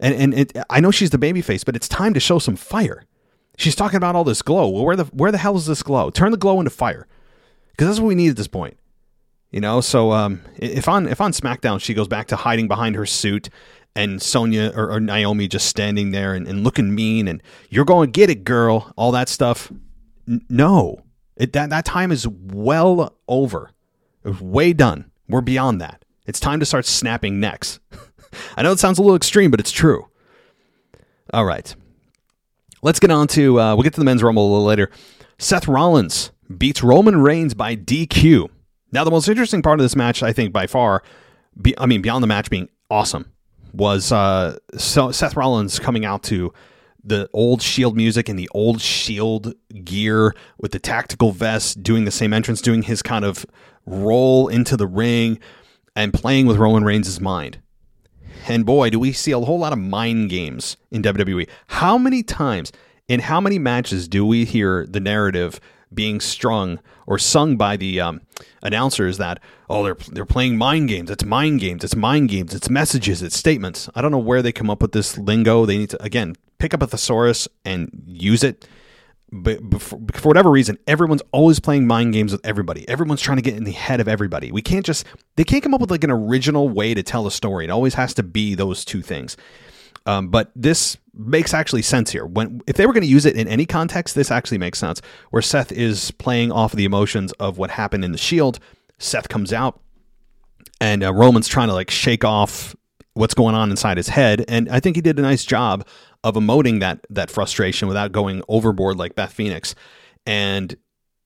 [0.00, 2.56] And and it, I know she's the baby face, but it's time to show some
[2.56, 3.04] fire.
[3.56, 4.68] She's talking about all this glow.
[4.68, 6.10] Well, where the where the hell is this glow?
[6.10, 7.06] Turn the glow into fire,
[7.70, 8.76] because that's what we need at this point.
[9.50, 9.80] You know.
[9.80, 13.48] So um, if on if on SmackDown she goes back to hiding behind her suit
[13.98, 18.06] and Sonya or, or Naomi just standing there and, and, looking mean and you're going
[18.06, 19.72] to get it, girl, all that stuff.
[20.28, 21.02] N- no,
[21.36, 23.72] it, that, that time is well over.
[24.24, 25.10] It way done.
[25.28, 26.04] We're beyond that.
[26.26, 27.80] It's time to start snapping necks.
[28.56, 30.08] I know it sounds a little extreme, but it's true.
[31.32, 31.74] All right.
[32.82, 34.92] Let's get on to, uh, we'll get to the men's rumble a little later.
[35.38, 38.48] Seth Rollins beats Roman Reigns by DQ.
[38.92, 41.02] Now, the most interesting part of this match, I think, by far,
[41.60, 43.32] be, I mean, beyond the match being awesome,
[43.78, 46.52] was uh, Seth Rollins coming out to
[47.02, 52.10] the old Shield music and the old Shield gear with the tactical vest, doing the
[52.10, 53.46] same entrance, doing his kind of
[53.86, 55.38] roll into the ring
[55.96, 57.60] and playing with Roman Reigns' mind.
[58.48, 61.48] And boy, do we see a whole lot of mind games in WWE.
[61.68, 62.72] How many times
[63.08, 65.60] in how many matches do we hear the narrative
[65.92, 68.20] being strung or sung by the um,
[68.62, 71.10] announcers that oh they're they're playing mind games.
[71.10, 71.84] It's mind games.
[71.84, 72.54] It's mind games.
[72.54, 73.22] It's messages.
[73.22, 73.88] It's statements.
[73.94, 75.66] I don't know where they come up with this lingo.
[75.66, 78.68] They need to again pick up a thesaurus and use it.
[79.30, 82.88] But for, for whatever reason, everyone's always playing mind games with everybody.
[82.88, 84.50] Everyone's trying to get in the head of everybody.
[84.50, 85.04] We can't just
[85.36, 87.64] they can't come up with like an original way to tell a story.
[87.64, 89.36] It always has to be those two things.
[90.08, 92.24] Um, but this makes actually sense here.
[92.24, 95.02] When if they were going to use it in any context, this actually makes sense.
[95.30, 98.58] Where Seth is playing off the emotions of what happened in the Shield.
[98.98, 99.80] Seth comes out,
[100.80, 102.74] and uh, Roman's trying to like shake off
[103.12, 105.86] what's going on inside his head, and I think he did a nice job
[106.24, 109.74] of emoting that that frustration without going overboard like Beth Phoenix.
[110.24, 110.74] And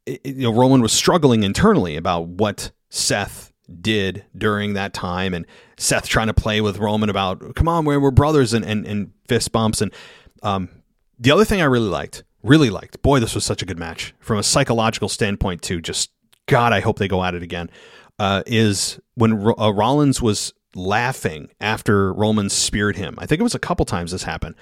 [0.07, 5.35] it, you know, Roman was struggling internally about what Seth did during that time.
[5.35, 8.87] And Seth trying to play with Roman about come on we're, we're brothers and, and,
[8.87, 9.81] and fist bumps.
[9.81, 9.93] And
[10.43, 10.69] um,
[11.19, 14.15] the other thing I really liked really liked boy this was such a good match.
[14.21, 16.11] From a psychological standpoint too just
[16.47, 17.71] God I hope they go at it again
[18.19, 23.17] uh, is when uh, Rollins was laughing after Roman speared him.
[23.19, 24.55] I think it was a couple times this happened.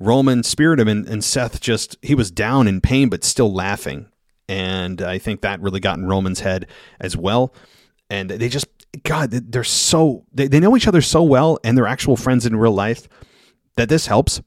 [0.00, 4.06] Roman speared him and, and Seth just he was down in pain but still laughing.
[4.48, 6.66] And I think that really got in Roman's head
[7.00, 7.52] as well
[8.10, 8.66] and they just
[9.02, 12.56] God, they're so they, they know each other so well, and they're actual friends in
[12.56, 13.08] real life
[13.76, 14.40] that this helps.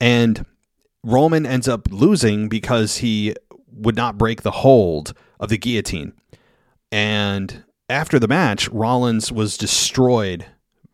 [0.00, 0.44] And
[1.04, 3.34] Roman ends up losing because he
[3.70, 6.12] would not break the hold of the guillotine.
[6.90, 10.46] And after the match, Rollins was destroyed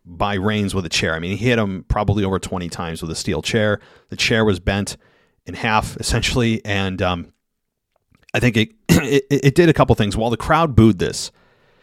[0.05, 1.13] by Reigns with a chair.
[1.13, 3.79] I mean, he hit him probably over 20 times with a steel chair.
[4.09, 4.97] The chair was bent
[5.45, 6.63] in half, essentially.
[6.65, 7.33] And um,
[8.33, 10.17] I think it, it, it did a couple things.
[10.17, 11.31] While the crowd booed this,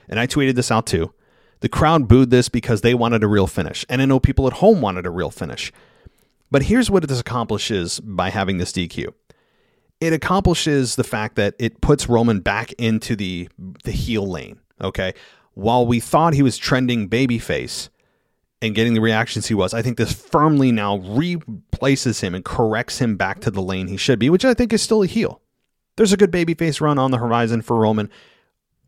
[0.09, 1.13] and I tweeted this out too.
[1.61, 3.85] The crowd booed this because they wanted a real finish.
[3.89, 5.73] And I know people at home wanted a real finish.
[6.51, 9.13] But here's what this accomplishes by having this DQ
[10.01, 13.49] it accomplishes the fact that it puts Roman back into the,
[13.85, 14.61] the heel lane.
[14.81, 15.15] Okay.
[15.55, 17.89] While we thought he was trending babyface
[18.61, 22.99] and getting the reactions he was, I think this firmly now replaces him and corrects
[22.99, 25.41] him back to the lane he should be, which I think is still a heel.
[25.97, 28.11] There's a good babyface run on the horizon for Roman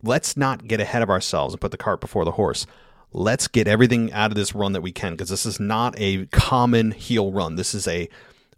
[0.03, 2.67] let's not get ahead of ourselves and put the cart before the horse.
[3.13, 6.27] Let's get everything out of this run that we can because this is not a
[6.27, 7.57] common heel run.
[7.57, 8.09] This is a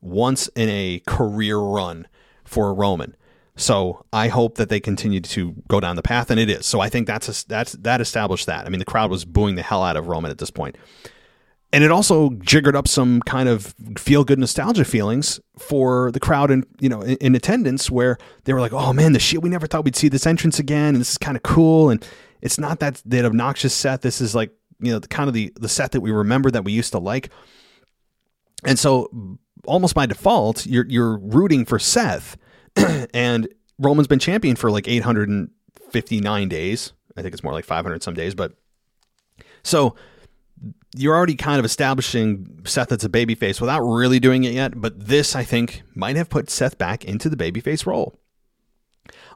[0.01, 2.09] once in a career run
[2.45, 3.15] for Roman.
[3.57, 6.65] So I hope that they continue to go down the path, and it is.
[6.65, 8.67] So I think that's a, that's that established that.
[8.67, 10.77] I mean, the crowd was booing the hell out of Roman at this point
[11.73, 16.51] and it also jiggered up some kind of feel good nostalgia feelings for the crowd
[16.51, 19.49] and you know in, in, attendance where they were like oh man the shit we
[19.49, 22.05] never thought we'd see this entrance again and this is kind of cool and
[22.43, 24.03] it's not that that obnoxious set.
[24.03, 26.65] This is like you know the kind of the the set that we remember that
[26.65, 27.31] we used to like.
[28.65, 32.37] And so almost by default you're you're rooting for Seth
[33.15, 36.93] and Roman's been champion for like 859 days.
[37.17, 38.55] I think it's more like 500 some days but
[39.63, 39.95] so
[40.97, 45.07] you're already kind of establishing Seth as a babyface without really doing it yet, but
[45.07, 48.19] this, I think, might have put Seth back into the babyface role.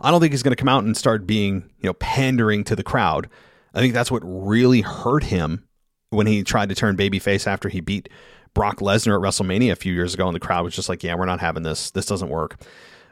[0.00, 2.76] I don't think he's going to come out and start being, you know, pandering to
[2.76, 3.28] the crowd.
[3.72, 5.64] I think that's what really hurt him
[6.10, 8.08] when he tried to turn babyface after he beat
[8.52, 11.16] Brock Lesnar at WrestleMania a few years ago, and the crowd was just like, "Yeah,
[11.16, 11.90] we're not having this.
[11.90, 12.60] This doesn't work."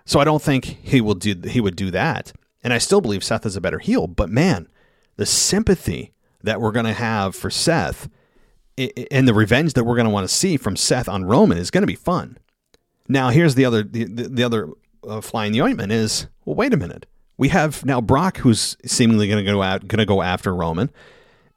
[0.04, 2.32] So I don't think he will do he would do that.
[2.62, 4.68] And I still believe Seth is a better heel, but man,
[5.16, 8.08] the sympathy that we're going to have for Seth
[8.78, 11.70] and the revenge that we're going to want to see from Seth on Roman is
[11.70, 12.38] going to be fun.
[13.08, 14.70] Now, here's the other the, the other
[15.06, 17.06] uh, fly in the ointment is well, wait a minute.
[17.36, 20.90] We have now Brock, who's seemingly going to go out, going to go after Roman,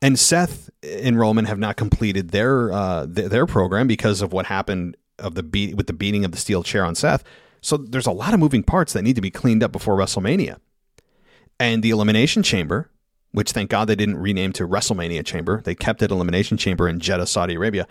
[0.01, 4.47] and Seth and Roman have not completed their uh, th- their program because of what
[4.47, 7.23] happened of the beat with the beating of the steel chair on Seth.
[7.61, 10.57] So there's a lot of moving parts that need to be cleaned up before WrestleMania,
[11.59, 12.89] and the Elimination Chamber
[13.35, 15.61] which thank God they didn't rename to WrestleMania Chamber.
[15.61, 17.85] They kept it Elimination Chamber in Jeddah, Saudi Arabia,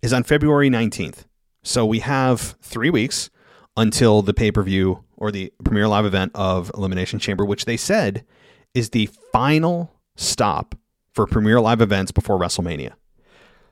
[0.00, 1.24] is on February 19th.
[1.62, 3.28] So we have three weeks
[3.76, 7.76] until the pay per view or the premiere live event of Elimination Chamber, which they
[7.76, 8.24] said
[8.72, 10.74] is the final stop
[11.12, 12.92] for premiere live events before WrestleMania.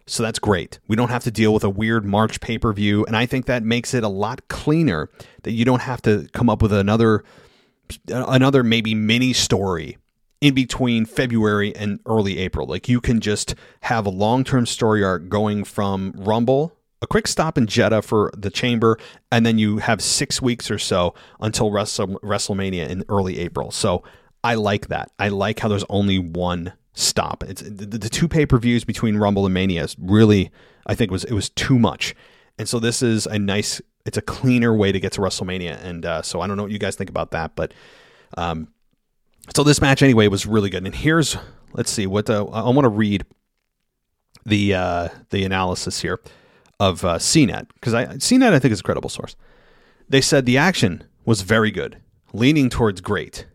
[0.06, 0.78] So that's great.
[0.88, 3.06] We don't have to deal with a weird March pay per view.
[3.06, 5.08] And I think that makes it a lot cleaner
[5.44, 7.24] that you don't have to come up with another,
[8.08, 9.96] another maybe mini story
[10.44, 12.66] in between February and early April.
[12.66, 17.26] Like you can just have a long term story arc going from Rumble, a quick
[17.26, 18.98] stop in Jeddah for the Chamber,
[19.32, 23.70] and then you have six weeks or so until Wrestle, WrestleMania in early April.
[23.70, 24.04] So
[24.44, 25.10] I like that.
[25.18, 27.42] I like how there's only one stop.
[27.44, 30.50] It's the, the two pay per views between Rumble and Mania is really,
[30.86, 32.14] I think, was it was too much.
[32.58, 35.82] And so this is a nice, it's a cleaner way to get to WrestleMania.
[35.82, 37.72] And uh, so I don't know what you guys think about that, but
[38.36, 38.68] um,
[39.54, 40.84] so this match anyway was really good.
[40.84, 41.36] And here's,
[41.72, 43.24] let's see what the, I want to read
[44.46, 46.20] the uh, the analysis here
[46.80, 49.36] of uh, CNET because I CNET I think is a credible source.
[50.08, 51.98] They said the action was very good,
[52.32, 53.46] leaning towards great.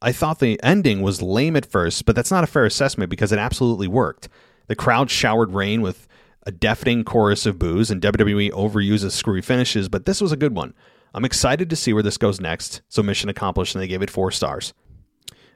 [0.00, 3.32] I thought the ending was lame at first, but that's not a fair assessment because
[3.32, 4.28] it absolutely worked.
[4.68, 6.06] The crowd showered Reigns with
[6.46, 10.54] a deafening chorus of boos, and WWE overuses screwy finishes, but this was a good
[10.54, 10.72] one.
[11.14, 12.80] I'm excited to see where this goes next.
[12.88, 14.72] So mission accomplished, and they gave it four stars.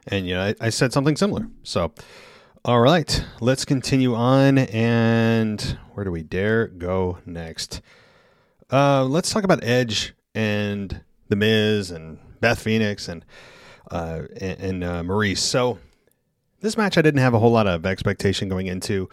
[0.07, 1.47] And you know, I, I said something similar.
[1.63, 1.93] So,
[2.65, 4.57] all right, let's continue on.
[4.57, 7.81] And where do we dare go next?
[8.71, 13.23] Uh, let's talk about Edge and The Miz and Beth Phoenix and
[13.91, 15.37] uh, and, and uh, Maryse.
[15.37, 15.79] So
[16.61, 19.09] this match I didn't have a whole lot of expectation going into.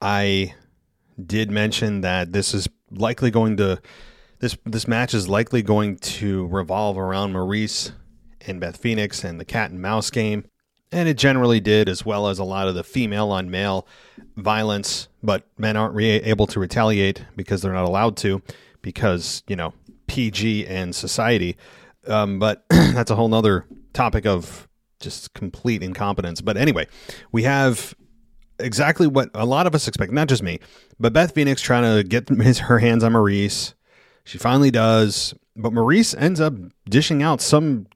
[0.00, 0.54] I
[1.24, 3.80] did mention that this is likely going to
[4.38, 7.92] this this match is likely going to revolve around Maryse
[8.46, 10.44] and Beth Phoenix and the cat and mouse game.
[10.92, 13.86] And it generally did, as well as a lot of the female on male
[14.36, 18.42] violence, but men aren't re- able to retaliate because they're not allowed to,
[18.82, 19.72] because, you know,
[20.08, 21.56] PG and society.
[22.08, 26.40] Um, but that's a whole nother topic of just complete incompetence.
[26.40, 26.86] But anyway,
[27.30, 27.94] we have
[28.58, 30.60] exactly what a lot of us expect, not just me,
[30.98, 33.74] but Beth Phoenix trying to get his, her hands on Maryse.
[34.24, 36.54] She finally does, but Maryse ends up
[36.88, 37.86] dishing out some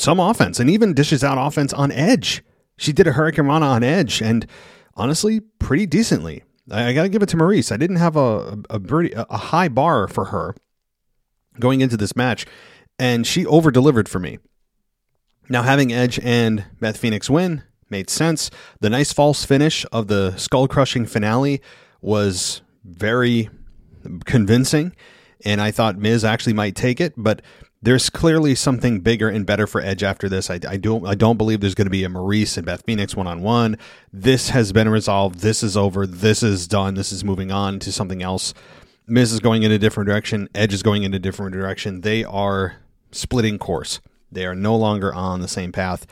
[0.00, 2.42] some offense and even dishes out offense on Edge.
[2.76, 4.46] She did a Hurricanrana on Edge and
[4.94, 6.44] honestly, pretty decently.
[6.70, 7.72] I, I got to give it to Maryse.
[7.72, 10.54] I didn't have a a, a a high bar for her
[11.58, 12.46] going into this match,
[12.98, 14.38] and she over delivered for me.
[15.48, 18.50] Now, having Edge and Beth Phoenix win made sense.
[18.80, 21.62] The nice false finish of the skull crushing finale
[22.02, 23.48] was very
[24.26, 24.94] convincing,
[25.44, 27.40] and I thought Miz actually might take it, but
[27.80, 30.50] there's clearly something bigger and better for Edge after this.
[30.50, 33.14] I, I don't I don't believe there's going to be a Maryse and Beth Phoenix
[33.14, 33.78] one on one.
[34.12, 35.40] This has been resolved.
[35.40, 36.06] This is over.
[36.06, 36.94] This is done.
[36.94, 38.52] This is moving on to something else.
[39.06, 40.48] Miz is going in a different direction.
[40.54, 42.00] Edge is going in a different direction.
[42.00, 42.76] They are
[43.12, 44.00] splitting course.
[44.30, 46.06] They are no longer on the same path.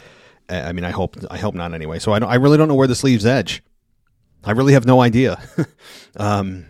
[0.49, 1.99] I mean, I hope I hope not anyway.
[1.99, 3.63] So I I really don't know where this leaves Edge.
[4.45, 5.43] I really have no idea.
[6.17, 6.67] um,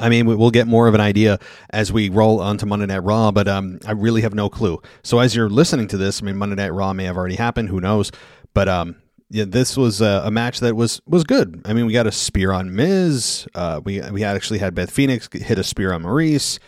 [0.00, 1.38] I mean, we'll get more of an idea
[1.70, 4.80] as we roll onto Monday Night Raw, but um, I really have no clue.
[5.02, 7.68] So as you're listening to this, I mean, Monday Night Raw may have already happened.
[7.68, 8.10] Who knows?
[8.54, 8.96] But um,
[9.28, 11.60] yeah, this was a, a, match that was was good.
[11.66, 13.46] I mean, we got a spear on Miz.
[13.54, 16.58] Uh, we we actually had Beth Phoenix hit a spear on Maryse,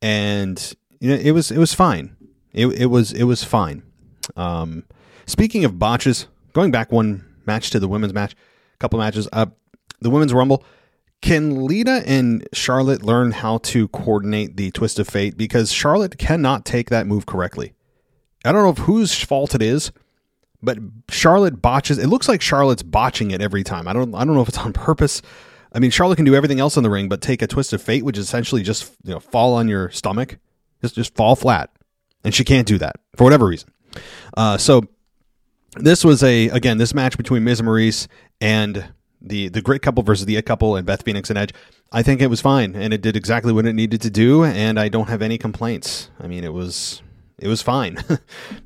[0.00, 2.16] and you know, it was it was fine.
[2.52, 3.82] It, it was it was fine.
[4.36, 4.84] Um,
[5.26, 9.28] speaking of botches, going back one match to the women's match, a couple matches.
[9.32, 9.46] Uh,
[10.00, 10.64] the women's rumble.
[11.20, 15.36] Can Lita and Charlotte learn how to coordinate the twist of fate?
[15.36, 17.74] Because Charlotte cannot take that move correctly.
[18.44, 19.90] I don't know if whose fault it is,
[20.62, 20.78] but
[21.10, 21.98] Charlotte botches.
[21.98, 23.88] It looks like Charlotte's botching it every time.
[23.88, 24.14] I don't.
[24.14, 25.20] I don't know if it's on purpose.
[25.72, 27.82] I mean, Charlotte can do everything else in the ring, but take a twist of
[27.82, 30.38] fate, which is essentially just you know fall on your stomach,
[30.80, 31.70] just just fall flat
[32.24, 33.70] and she can't do that for whatever reason.
[34.36, 34.82] Uh, so
[35.76, 38.06] this was a again this match between Miz Maryse
[38.40, 41.52] and the the great couple versus the it couple and Beth Phoenix and Edge.
[41.90, 44.78] I think it was fine and it did exactly what it needed to do, and
[44.78, 46.10] I don't have any complaints.
[46.20, 47.02] I mean, it was
[47.38, 47.98] it was fine.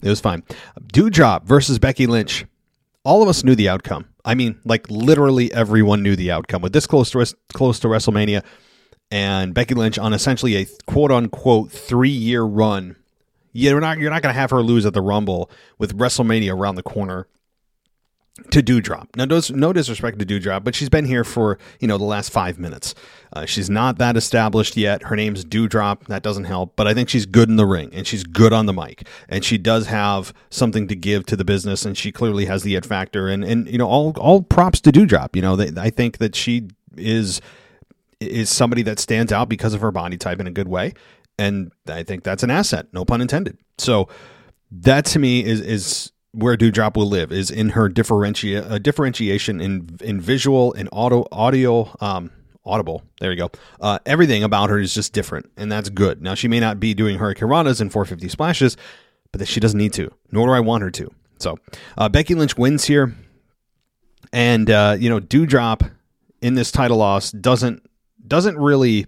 [0.03, 0.43] it was fine.
[0.81, 2.47] Doudrop versus Becky Lynch.
[3.05, 4.07] All of us knew the outcome.
[4.25, 6.63] I mean, like literally everyone knew the outcome.
[6.63, 8.45] With this close to close to WrestleMania,
[9.11, 12.97] and Becky Lynch on essentially a quote unquote three year run
[13.53, 16.53] Yeah, you're not you're not going to have her lose at the Rumble with WrestleMania
[16.53, 17.29] around the corner
[18.51, 19.09] to Doudrop.
[19.15, 19.25] Now,
[19.55, 22.95] no disrespect to Doudrop, but she's been here for you know the last five minutes.
[23.33, 25.05] Uh, she's not that established yet.
[25.05, 26.07] Her name's Doudrop.
[26.07, 28.67] That doesn't help, but I think she's good in the ring and she's good on
[28.67, 32.47] the mic, and she does have something to give to the business, and she clearly
[32.47, 33.29] has the it factor.
[33.29, 35.37] And and you know all all props to Doudrop.
[35.37, 37.41] You know, they, I think that she is
[38.21, 40.95] is somebody that stands out because of her body type in a good way
[41.39, 43.59] and I think that's an asset, no pun intended.
[43.79, 44.09] So
[44.71, 49.61] that to me is is where Doudrop will live is in her differenti- uh, differentiation
[49.61, 52.31] in in visual and auto audio um
[52.65, 53.03] audible.
[53.21, 53.51] There you go.
[53.81, 56.23] Uh, everything about her is just different, and that's good.
[56.23, 58.77] Now she may not be doing her ranas and 450 splashes,
[59.31, 61.11] but that she doesn't need to, nor do I want her to.
[61.39, 61.59] So
[61.99, 63.15] uh, Becky Lynch wins here,
[64.33, 65.91] and uh, you know Doudrop
[66.41, 67.83] in this title loss doesn't
[68.27, 69.07] doesn't really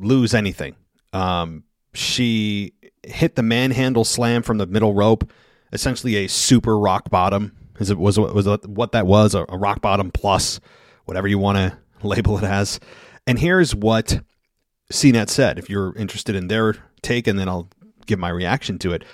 [0.00, 0.76] lose anything.
[1.12, 5.30] Um, she hit the manhandle slam from the middle rope,
[5.72, 7.56] essentially a super rock bottom.
[7.78, 10.60] Is it was was what that was a, rock bottom plus,
[11.06, 12.78] whatever you want to label it as.
[13.26, 14.20] And here's what
[14.92, 15.58] CNET said.
[15.58, 17.70] If you're interested in their take, and then I'll
[18.06, 19.04] give my reaction to it.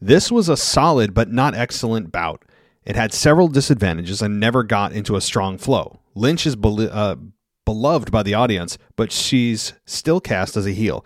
[0.00, 2.44] This was a solid but not excellent bout.
[2.84, 6.00] It had several disadvantages and never got into a strong flow.
[6.14, 7.16] Lynch is uh,
[7.64, 11.04] beloved by the audience, but she's still cast as a heel.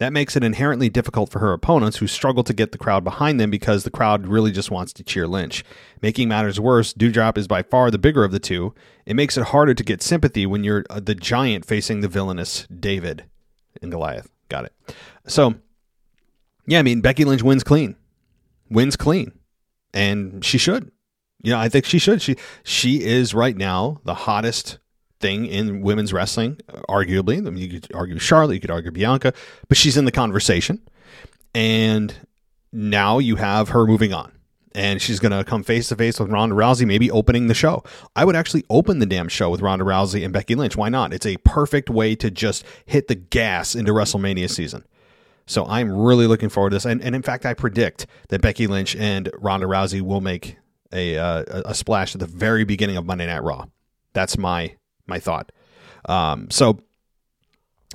[0.00, 3.38] That makes it inherently difficult for her opponents who struggle to get the crowd behind
[3.38, 5.62] them because the crowd really just wants to cheer Lynch.
[6.00, 8.74] Making matters worse, Doudrop is by far the bigger of the two.
[9.04, 12.66] It makes it harder to get sympathy when you're uh, the giant facing the villainous
[12.68, 13.26] David
[13.82, 14.30] and Goliath.
[14.48, 14.72] Got it.
[15.26, 15.56] So,
[16.66, 17.94] yeah, I mean, Becky Lynch wins clean.
[18.70, 19.32] Wins clean.
[19.92, 20.90] And she should.
[21.42, 22.22] You know, I think she should.
[22.22, 24.78] She she is right now the hottest
[25.20, 26.58] thing in women's wrestling,
[26.88, 27.36] arguably.
[27.38, 29.32] I mean, you could argue Charlotte, you could argue Bianca,
[29.68, 30.80] but she's in the conversation.
[31.54, 32.14] And
[32.72, 34.32] now you have her moving on.
[34.72, 37.82] And she's going to come face to face with Ronda Rousey, maybe opening the show.
[38.14, 40.76] I would actually open the damn show with Ronda Rousey and Becky Lynch.
[40.76, 41.12] Why not?
[41.12, 44.84] It's a perfect way to just hit the gas into WrestleMania season.
[45.46, 46.84] So I'm really looking forward to this.
[46.84, 50.56] And, and in fact, I predict that Becky Lynch and Ronda Rousey will make
[50.92, 53.66] a, uh, a splash at the very beginning of Monday Night Raw.
[54.12, 54.76] That's my
[55.10, 55.52] my thought.
[56.08, 56.80] Um, so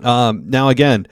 [0.04, 1.08] um, now again,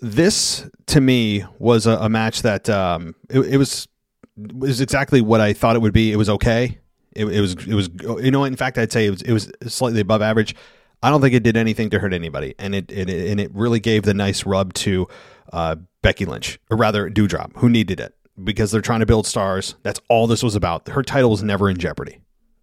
[0.00, 3.88] this to me was a, a match that um, it, it, was
[4.36, 6.12] was exactly what I thought it would be.
[6.12, 6.78] It was okay.
[7.16, 7.88] It, it, was it was
[8.22, 10.54] you know in fact I'd say it was it was slightly above average.
[11.02, 13.78] I don't think it did anything to hurt anybody, and it, it and it really
[13.78, 15.06] gave the nice rub to
[15.52, 19.76] uh, Becky Lynch, or rather Doudrop, who needed it because they're trying to build stars.
[19.82, 20.88] That's all this was about.
[20.88, 22.20] Her title was never in jeopardy.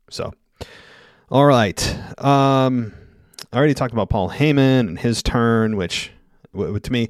[0.10, 0.34] So
[1.30, 1.82] all right.
[2.20, 2.94] Um,
[3.52, 6.12] I already talked about Paul Heyman and his turn, which
[6.54, 7.10] to me,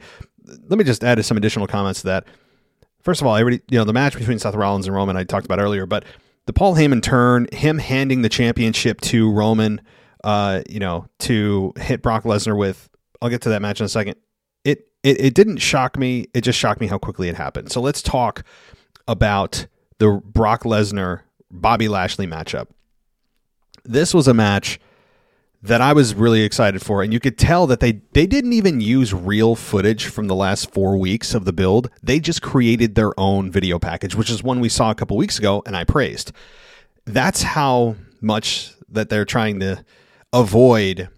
[0.67, 2.25] let me just add some additional comments to that.
[3.01, 5.23] First of all, I already, you know, the match between Seth Rollins and Roman I
[5.23, 6.05] talked about earlier, but
[6.45, 9.81] the Paul Heyman turn, him handing the championship to Roman,
[10.23, 12.89] uh, you know, to hit Brock Lesnar with,
[13.21, 14.15] I'll get to that match in a second.
[14.63, 16.27] It, it, it didn't shock me.
[16.33, 17.71] It just shocked me how quickly it happened.
[17.71, 18.43] So let's talk
[19.07, 19.67] about
[19.99, 22.67] the Brock Lesnar Bobby Lashley matchup
[23.85, 24.79] this was a match
[25.61, 28.81] that I was really excited for, and you could tell that they they didn't even
[28.81, 31.89] use real footage from the last four weeks of the build.
[32.03, 35.39] They just created their own video package, which is one we saw a couple weeks
[35.39, 36.31] ago, and I praised.
[37.05, 39.83] That's how much that they're trying to
[40.33, 41.09] avoid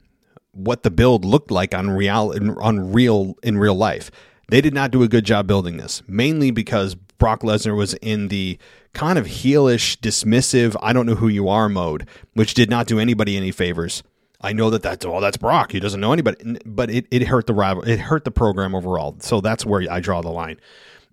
[0.52, 4.12] what the build looked like on real on real in real life.
[4.50, 8.28] They did not do a good job building this, mainly because Brock Lesnar was in
[8.28, 8.58] the
[8.94, 13.00] kind of heelish, dismissive, I don't know who you are mode, which did not do
[13.00, 14.04] anybody any favors.
[14.40, 15.72] I know that that's oh that's Brock.
[15.72, 17.84] He doesn't know anybody, but it, it hurt the rival.
[17.84, 19.16] It hurt the program overall.
[19.20, 20.60] So that's where I draw the line.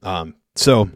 [0.02, 0.90] Um, so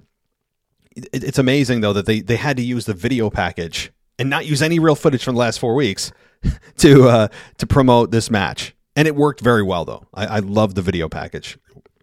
[0.94, 4.44] it, it's amazing though that they they had to use the video package and not
[4.44, 6.12] use any real footage from the last four weeks
[6.78, 8.74] to uh, to promote this match.
[8.94, 10.06] And it worked very well though.
[10.12, 11.56] I, I love the video package.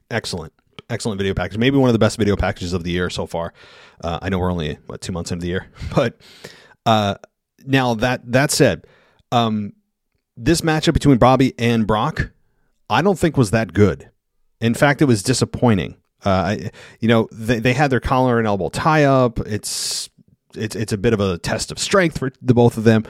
[0.10, 0.54] Excellent
[0.90, 1.58] excellent video package.
[1.58, 3.54] Maybe one of the best video packages of the year so far.
[4.04, 6.18] Uh, I know we're only what two months into the year, but
[6.86, 7.16] uh,
[7.66, 8.86] now that that said,
[9.32, 9.74] um,
[10.38, 12.32] this matchup between Bobby and Brock,
[12.90, 14.10] I don't think was that good.
[14.62, 15.98] In fact, it was disappointing.
[16.26, 19.40] Uh, I, you know, they, they had their collar and elbow tie up.
[19.40, 20.10] It's
[20.56, 23.06] it's it's a bit of a test of strength for the both of them.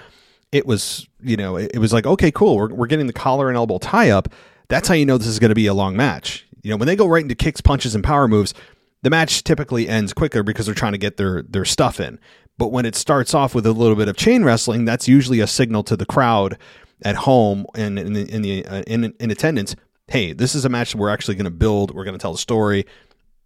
[0.51, 2.55] It was, you know, it, it was like, okay, cool.
[2.55, 4.29] We're, we're getting the collar and elbow tie up.
[4.67, 6.47] That's how you know this is going to be a long match.
[6.65, 8.55] You know, when they go right into kicks, punches, and power moves,
[9.03, 12.19] the match typically ends quicker because they're trying to get their their stuff in.
[12.57, 15.45] But when it starts off with a little bit of chain wrestling, that's usually a
[15.45, 16.57] signal to the crowd
[17.03, 19.75] at home and in the in the uh, in, in attendance.
[20.07, 21.93] Hey, this is a match that we're actually going to build.
[21.93, 22.87] We're going to tell a story,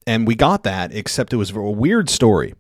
[0.07, 0.93] and we got that.
[0.93, 2.53] Except it was a weird story.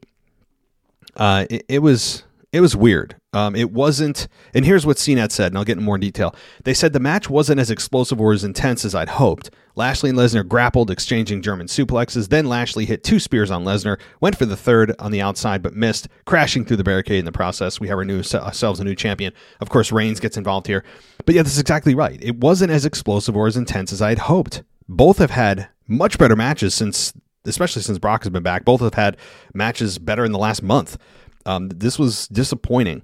[1.15, 3.15] Uh, it, it was it was weird.
[3.31, 6.35] Um, it wasn't, and here's what CNET said, and I'll get in more detail.
[6.63, 9.51] They said the match wasn't as explosive or as intense as I'd hoped.
[9.75, 12.29] Lashley and Lesnar grappled, exchanging German suplexes.
[12.29, 15.75] Then Lashley hit two spears on Lesnar, went for the third on the outside, but
[15.75, 17.79] missed, crashing through the barricade in the process.
[17.79, 19.31] We have our new, ourselves a new champion.
[19.61, 20.83] Of course, Reigns gets involved here.
[21.25, 22.17] But yeah, that's exactly right.
[22.23, 24.63] It wasn't as explosive or as intense as I had hoped.
[24.87, 27.13] Both have had much better matches since,
[27.45, 28.65] especially since Brock has been back.
[28.65, 29.17] Both have had
[29.53, 30.97] matches better in the last month.
[31.45, 33.03] Um, this was disappointing,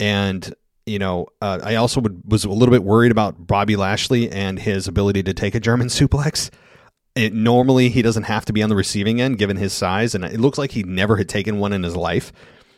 [0.00, 0.54] and
[0.86, 4.58] you know, uh, I also would, was a little bit worried about Bobby Lashley and
[4.58, 6.50] his ability to take a German suplex.
[7.16, 10.24] It, normally, he doesn't have to be on the receiving end given his size, and
[10.24, 12.32] it looks like he never had taken one in his life.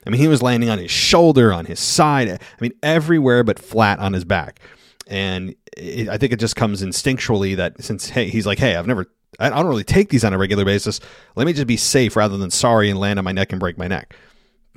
[0.07, 2.31] I mean, he was landing on his shoulder, on his side.
[2.31, 4.61] I mean, everywhere but flat on his back.
[5.09, 8.87] And it, I think it just comes instinctually that since hey, he's like, hey, I've
[8.87, 9.07] never,
[9.41, 11.01] I don't really take these on a regular basis.
[11.35, 13.77] Let me just be safe rather than sorry and land on my neck and break
[13.77, 14.15] my neck.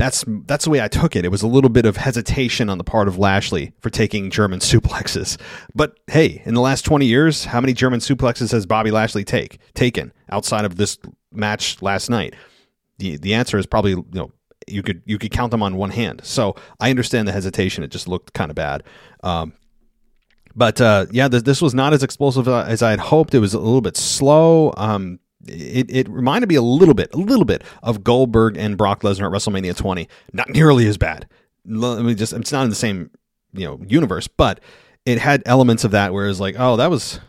[0.01, 1.25] That's that's the way I took it.
[1.25, 4.59] It was a little bit of hesitation on the part of Lashley for taking German
[4.71, 5.39] suplexes.
[5.75, 9.59] But hey, in the last 20 years, how many German suplexes has Bobby Lashley take
[9.75, 10.97] taken outside of this
[11.31, 12.33] match last night?
[12.97, 14.31] The the answer is probably you know
[14.67, 16.21] you could you could count them on one hand.
[16.23, 17.83] So I understand the hesitation.
[17.83, 18.81] It just looked kind of bad.
[19.21, 19.53] Um,
[20.55, 23.35] but uh, yeah, this, was not as explosive uh, as I had hoped.
[23.35, 24.73] It was a little bit slow.
[24.77, 29.01] Um, it, it reminded me a little bit, a little bit of Goldberg and Brock
[29.01, 30.07] Lesnar at WrestleMania 20.
[30.33, 31.27] Not nearly as bad.
[31.65, 33.11] Let me just, it's not in the same,
[33.53, 34.59] you know, universe, but
[35.05, 37.19] it had elements of that where it's like, oh, that was,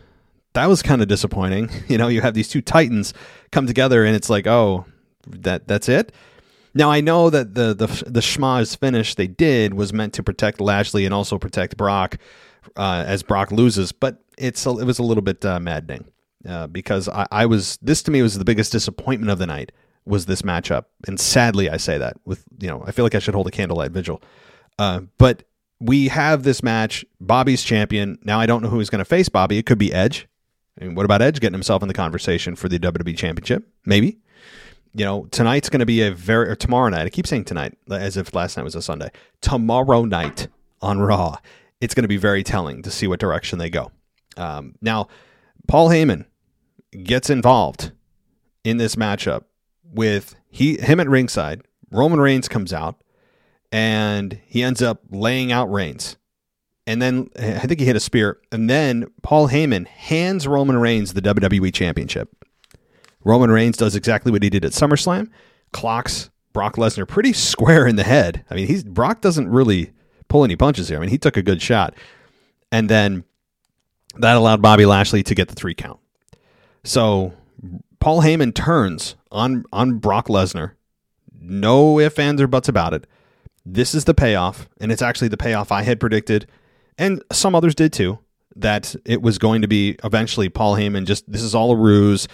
[0.53, 1.69] that was kind of disappointing.
[1.87, 3.13] You know, you have these two titans
[3.51, 4.85] come together and it's like, oh,
[5.27, 6.11] that, that's it.
[6.75, 10.59] Now I know that the the the schmozz finish they did was meant to protect
[10.59, 12.17] Lashley and also protect Brock
[12.75, 16.05] uh, as Brock loses, but it's a, it was a little bit uh, maddening
[16.47, 19.71] uh, because I, I, was this to me was the biggest disappointment of the night
[20.05, 23.19] was this matchup, and sadly I say that with you know I feel like I
[23.19, 24.21] should hold a candlelight vigil,
[24.79, 25.43] uh, but
[25.79, 27.05] we have this match.
[27.19, 28.39] Bobby's champion now.
[28.39, 29.57] I don't know who is going to face Bobby.
[29.57, 30.27] It could be Edge.
[30.79, 33.67] I mean, what about Edge getting himself in the conversation for the WWE Championship?
[33.85, 34.17] Maybe.
[34.95, 37.05] You know, tonight's going to be a very or tomorrow night.
[37.05, 39.11] I keep saying tonight as if last night was a Sunday.
[39.41, 40.47] Tomorrow night
[40.81, 41.37] on Raw
[41.83, 43.91] it's going to be very telling to see what direction they go.
[44.37, 45.09] Um, now,
[45.67, 46.25] Paul Heyman
[47.03, 47.91] gets involved
[48.63, 49.43] in this matchup
[49.83, 51.61] with he him at ringside.
[51.91, 53.03] Roman Reigns comes out
[53.71, 56.17] and he ends up laying out Reigns.
[56.85, 58.39] And then I think he hit a spear.
[58.51, 62.29] And then Paul Heyman hands Roman Reigns the WWE Championship.
[63.23, 65.29] Roman Reigns does exactly what he did at SummerSlam,
[65.71, 68.45] clocks Brock Lesnar pretty square in the head.
[68.49, 69.91] I mean, he's Brock doesn't really
[70.27, 70.97] pull any punches here.
[70.97, 71.95] I mean, he took a good shot.
[72.71, 73.23] And then
[74.17, 75.99] that allowed Bobby Lashley to get the three count.
[76.83, 77.33] So
[77.99, 80.71] Paul Heyman turns on on Brock Lesnar.
[81.39, 83.07] No ifs, ands, or buts about it.
[83.65, 86.47] This is the payoff, and it's actually the payoff I had predicted,
[86.97, 88.19] and some others did too,
[88.55, 92.27] that it was going to be eventually Paul Heyman just this is all a ruse.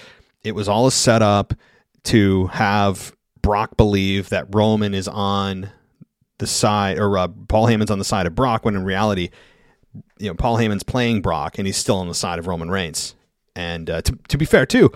[0.43, 1.54] It was all a setup
[2.06, 5.70] to have Brock believe that Roman is on
[6.39, 9.30] the side, or uh, Paul Heyman's on the side of Brock, when in reality,
[10.18, 13.16] you know, Paul Heyman's playing Brock and he's still on the side of Roman Reigns.
[13.60, 14.89] And uh, to, to be fair, too,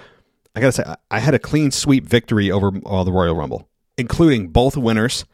[0.55, 3.68] I got to say, I had a clean sweep victory over uh, the Royal Rumble,
[3.97, 5.26] including both winners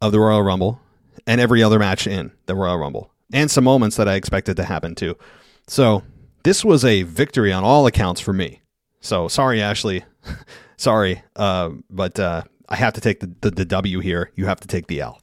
[0.00, 0.80] of the Royal Rumble
[1.28, 4.64] and every other match in the Royal Rumble, and some moments that I expected to
[4.64, 5.16] happen, too.
[5.68, 6.02] So
[6.42, 8.62] this was a victory on all accounts for me.
[9.00, 10.04] So sorry, Ashley.
[10.76, 11.22] sorry.
[11.36, 14.32] Uh, but uh, I have to take the, the, the W here.
[14.34, 15.20] You have to take the L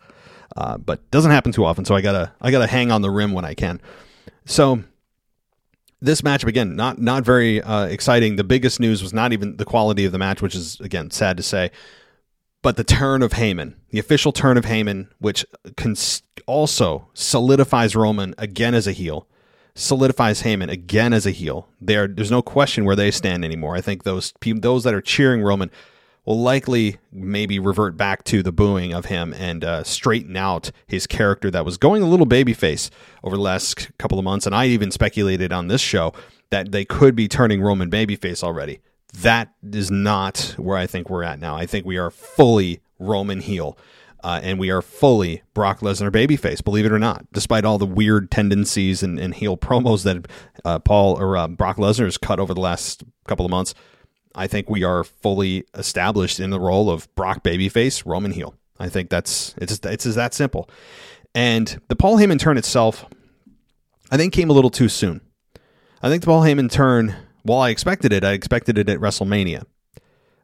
[0.55, 1.85] uh, but doesn't happen too often.
[1.85, 3.81] So I gotta I gotta hang on the rim when I can.
[4.45, 4.83] So
[6.03, 8.35] this matchup again, not not very uh, exciting.
[8.35, 11.37] The biggest news was not even the quality of the match, which is again sad
[11.37, 11.71] to say,
[12.61, 15.45] but the turn of Heyman, the official turn of Heyman, which
[15.77, 19.27] cons- also solidifies Roman again as a heel,
[19.75, 21.67] solidifies Heyman again as a heel.
[21.79, 23.75] There, there's no question where they stand anymore.
[23.75, 25.71] I think those those that are cheering Roman
[26.25, 31.05] will likely maybe revert back to the booing of him and uh, straighten out his
[31.05, 32.89] character that was going a little babyface
[33.23, 34.45] over the last couple of months.
[34.45, 36.13] And I even speculated on this show
[36.49, 38.79] that they could be turning Roman babyface already.
[39.13, 41.55] That is not where I think we're at now.
[41.55, 43.77] I think we are fully Roman heel.
[44.23, 47.85] Uh, and we are fully Brock Lesnar babyface, believe it or not, despite all the
[47.85, 50.29] weird tendencies and, and heel promos that
[50.63, 53.73] uh, Paul or uh, Brock Lesnar has cut over the last couple of months.
[54.35, 58.55] I think we are fully established in the role of Brock babyface, Roman heel.
[58.79, 60.69] I think that's it's it's just that simple.
[61.35, 63.05] And the Paul Heyman turn itself,
[64.11, 65.21] I think, came a little too soon.
[66.01, 69.65] I think the Paul Heyman turn, while I expected it, I expected it at WrestleMania.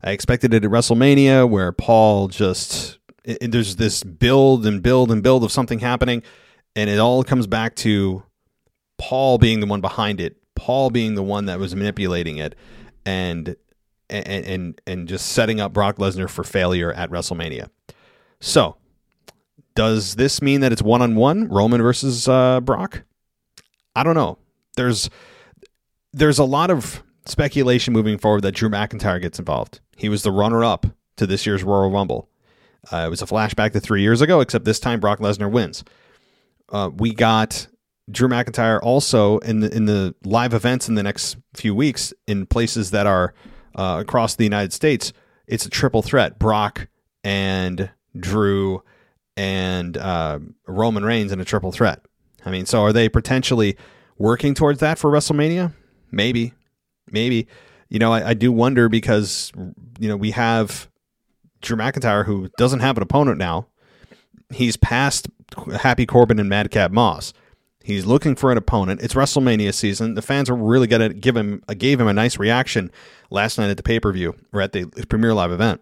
[0.04, 5.22] I expected it at WrestleMania where Paul just it, there's this build and build and
[5.22, 6.24] build of something happening,
[6.76, 8.24] and it all comes back to
[8.98, 12.56] Paul being the one behind it, Paul being the one that was manipulating it,
[13.06, 13.56] and
[14.10, 17.70] and and and just setting up Brock Lesnar for failure at WrestleMania.
[18.40, 18.78] So,
[19.76, 23.04] does this mean that it's one on one Roman versus uh, Brock?
[23.96, 24.38] I don't know.
[24.76, 25.10] There's
[26.14, 29.80] there's a lot of speculation moving forward that Drew McIntyre gets involved.
[29.96, 30.86] He was the runner up
[31.18, 32.30] to this year's Royal Rumble.
[32.92, 35.84] Uh, it was a flashback to three years ago, except this time Brock Lesnar wins.
[36.70, 37.68] Uh, we got
[38.10, 42.46] Drew McIntyre also in the in the live events in the next few weeks in
[42.46, 43.34] places that are
[43.80, 45.14] uh, across the United States.
[45.48, 46.90] It's a triple threat: Brock
[47.24, 48.84] and Drew
[49.38, 52.02] and uh, Roman Reigns in a triple threat.
[52.46, 53.78] I mean, so are they potentially
[54.18, 55.74] working towards that for WrestleMania?
[56.12, 56.54] Maybe,
[57.10, 57.48] maybe.
[57.88, 59.54] You know, I, I do wonder because
[59.98, 60.90] you know we have
[61.62, 63.68] Drew McIntyre who doesn't have an opponent now.
[64.52, 65.30] He's past
[65.80, 67.34] Happy Corbin and Madcap Moss.
[67.82, 69.02] He's looking for an opponent.
[69.02, 70.16] It's WrestleMania season.
[70.16, 72.92] The fans are really to give him gave him a nice reaction
[73.30, 75.82] last night at the pay per view or at the premiere live event.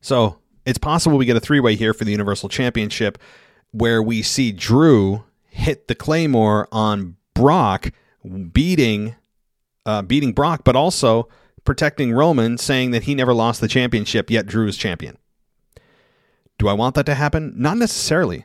[0.00, 3.18] So it's possible we get a three way here for the Universal Championship,
[3.72, 7.90] where we see Drew hit the Claymore on Brock,
[8.52, 9.16] beating
[9.86, 11.28] uh, beating Brock, but also
[11.64, 15.16] protecting Roman, saying that he never lost the championship, yet Drew is champion.
[16.58, 17.54] Do I want that to happen?
[17.56, 18.44] Not necessarily.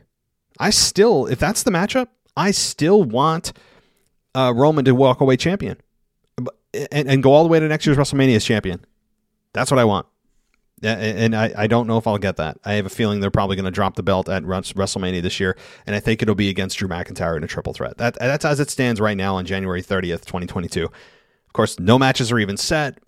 [0.57, 3.51] I still, if that's the matchup, I still want
[4.33, 5.77] uh, Roman to walk away champion
[6.91, 8.83] and, and go all the way to next year's WrestleMania as champion.
[9.53, 10.07] That's what I want.
[10.83, 12.57] And I, I don't know if I'll get that.
[12.65, 15.57] I have a feeling they're probably going to drop the belt at WrestleMania this year,
[15.87, 17.97] and I think it'll be against Drew McIntyre in a triple threat.
[17.97, 20.83] That, that's as it stands right now on January 30th, 2022.
[20.83, 22.99] Of course, no matches are even set.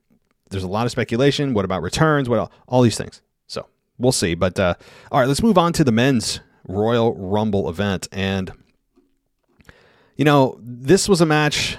[0.50, 1.54] There's a lot of speculation.
[1.54, 2.30] What about returns?
[2.30, 3.22] What all these things?
[3.48, 4.34] So we'll see.
[4.34, 4.76] But uh,
[5.12, 8.08] all right, let's move on to the men's Royal Rumble event.
[8.14, 8.52] And
[10.16, 11.78] you know, this was a match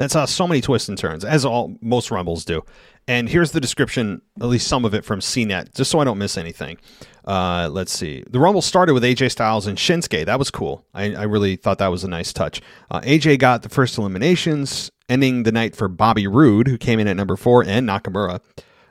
[0.00, 2.64] that saw so many twists and turns, as all most Rumbles do.
[3.06, 6.16] And here's the description, at least some of it from CNET, just so I don't
[6.16, 6.78] miss anything.
[7.26, 8.24] Uh, let's see.
[8.30, 10.24] The Rumble started with AJ Styles and Shinsuke.
[10.24, 10.86] That was cool.
[10.94, 12.62] I, I really thought that was a nice touch.
[12.90, 17.06] Uh, AJ got the first eliminations, ending the night for Bobby Roode, who came in
[17.06, 18.40] at number four, and Nakamura.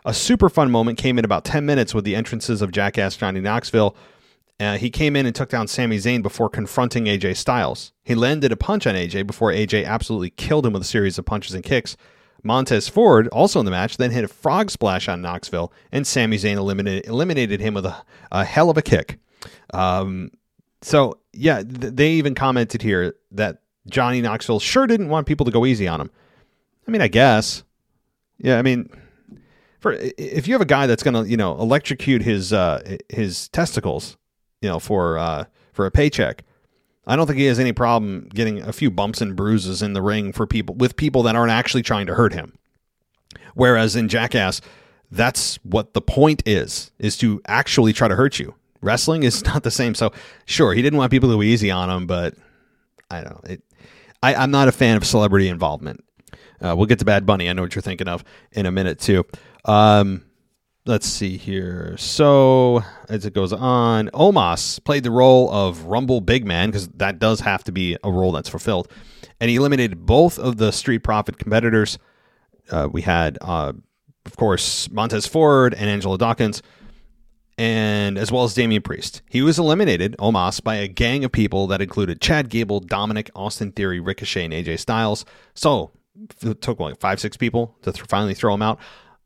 [0.06, 3.40] A super fun moment came in about 10 minutes with the entrances of Jackass Johnny
[3.40, 3.96] Knoxville,
[4.60, 7.94] uh, he came in and took down Sami Zayn before confronting AJ Styles.
[8.04, 11.26] He landed a punch on AJ before AJ absolutely killed him with a series of
[11.26, 11.96] punches and kicks.
[12.44, 16.38] Montez Ford, also in the match, then hit a frog splash on Knoxville, and Sami
[16.38, 19.20] Zayn eliminated, eliminated him with a, a hell of a kick.
[19.74, 20.32] Um,
[20.82, 25.52] so, yeah, th- they even commented here that Johnny Knoxville sure didn't want people to
[25.52, 26.12] go easy on him.
[26.88, 27.64] I mean, I guess.
[28.38, 28.90] Yeah, I mean,
[29.80, 33.50] for if you have a guy that's going to, you know, electrocute his uh, his
[33.50, 34.18] testicles
[34.62, 36.44] you know, for uh, for a paycheck.
[37.08, 40.02] I don't think he has any problem getting a few bumps and bruises in the
[40.02, 42.58] ring for people with people that aren't actually trying to hurt him.
[43.56, 44.62] Whereas in Jackass,
[45.12, 48.54] that's what the point is, is to actually try to hurt you.
[48.82, 49.96] Wrestling is not the same.
[49.96, 50.12] So
[50.46, 52.36] sure, he didn't want people to go easy on him, but
[53.10, 53.54] I don't know.
[53.54, 53.64] It,
[54.22, 56.04] I, I'm not a fan of celebrity involvement.
[56.62, 57.50] Uh, we'll get to Bad Bunny.
[57.50, 59.26] I know what you're thinking of in a minute too.
[59.66, 60.26] Um,
[60.86, 61.96] let's see here.
[61.98, 67.20] So as it goes on, Omos played the role of Rumble Big Man because that
[67.20, 68.92] does have to be a role that's fulfilled,
[69.40, 71.98] and he eliminated both of the Street Profit competitors.
[72.72, 73.74] Uh, we had, uh,
[74.26, 76.62] of course, Montez Ford and Angelo Dawkins,
[77.58, 79.22] and as well as Damian Priest.
[79.30, 83.72] He was eliminated, Omos, by a gang of people that included Chad Gable, Dominic, Austin
[83.72, 85.26] Theory, Ricochet, and AJ Styles.
[85.56, 85.92] So
[86.42, 88.80] it took like five, six people to th- finally throw him out.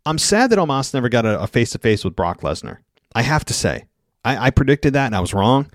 [0.05, 2.79] I'm sad that Omos never got a face to face with Brock Lesnar.
[3.15, 3.85] I have to say,
[4.25, 5.69] I, I, predicted that and I was wrong,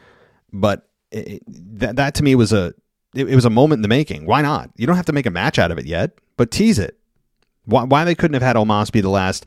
[0.52, 2.74] but it, that that to me was a
[3.14, 4.26] it, it, was a moment in the making.
[4.26, 4.70] Why not?
[4.76, 6.98] You don't have to make a match out of it yet, but tease it.
[7.64, 9.46] Why, why they couldn't have had Omos be the last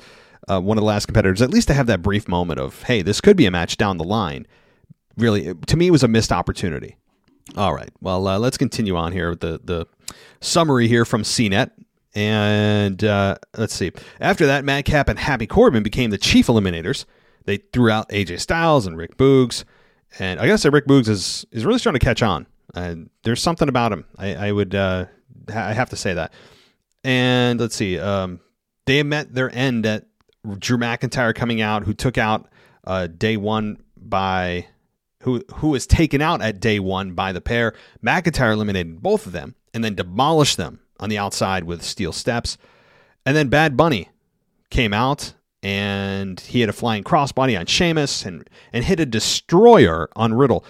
[0.50, 3.02] uh, one of the last competitors, at least to have that brief moment of hey,
[3.02, 4.48] this could be a match down the line.
[5.18, 6.96] Really, to me, it was a missed opportunity.
[7.58, 9.86] All right, well, uh, let's continue on here with the the
[10.40, 11.72] summary here from CNET.
[12.14, 13.92] And uh, let's see.
[14.20, 17.06] After that, Madcap and Happy Corbin became the chief eliminators.
[17.46, 19.64] They threw out AJ Styles and Rick Boogs.
[20.20, 22.48] And I gotta say, Rick Boogs is, is really starting to catch on.
[22.76, 24.06] And there's something about him.
[24.18, 25.06] I, I would uh,
[25.54, 26.34] I have to say that.
[27.04, 28.00] And let's see.
[28.00, 28.40] Um,
[28.86, 30.06] they met their end at
[30.60, 32.50] Drew McIntyre coming out, who took out
[32.86, 34.68] uh, day one by
[35.22, 37.74] who who was taken out at day one by the pair.
[38.04, 42.58] McIntyre eliminated both of them and then demolished them on the outside with steel steps.
[43.26, 44.10] And then Bad Bunny
[44.70, 50.10] came out and he had a flying crossbody on Sheamus and, and hit a destroyer
[50.16, 50.64] on Riddle.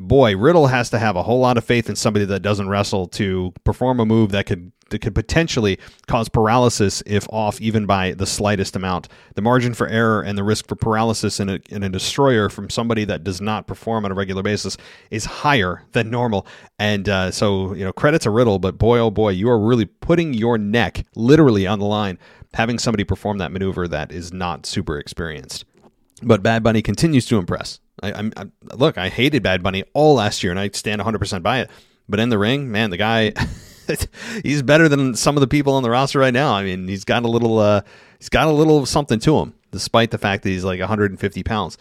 [0.00, 3.06] Boy, Riddle has to have a whole lot of faith in somebody that doesn't wrestle
[3.08, 5.78] to perform a move that could that could potentially
[6.08, 9.08] cause paralysis if off even by the slightest amount.
[9.36, 12.70] The margin for error and the risk for paralysis in a, in a destroyer from
[12.70, 14.76] somebody that does not perform on a regular basis
[15.12, 16.44] is higher than normal.
[16.80, 19.84] And uh, so, you know, credit to Riddle, but boy, oh boy, you are really
[19.84, 22.18] putting your neck literally on the line
[22.54, 25.64] having somebody perform that maneuver that is not super experienced.
[26.22, 27.80] but Bad Bunny continues to impress.
[28.02, 31.18] I, I'm, I, look, I hated Bad Bunny all last year, and I stand 100
[31.18, 31.70] percent by it.
[32.08, 33.32] But in the ring, man, the guy,
[34.42, 36.52] he's better than some of the people on the roster right now.
[36.52, 37.82] I mean, he's got a little, uh,
[38.18, 41.78] he's got a little something to him, despite the fact that he's like 150 pounds.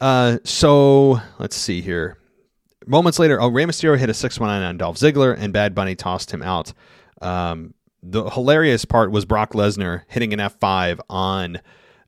[0.00, 2.16] Uh, so let's see here.
[2.86, 6.32] Moments later, oh, Rey Mysterio hit a 619 on Dolph Ziggler, and Bad Bunny tossed
[6.32, 6.72] him out.
[7.20, 11.60] Um, the hilarious part was Brock Lesnar hitting an F5 on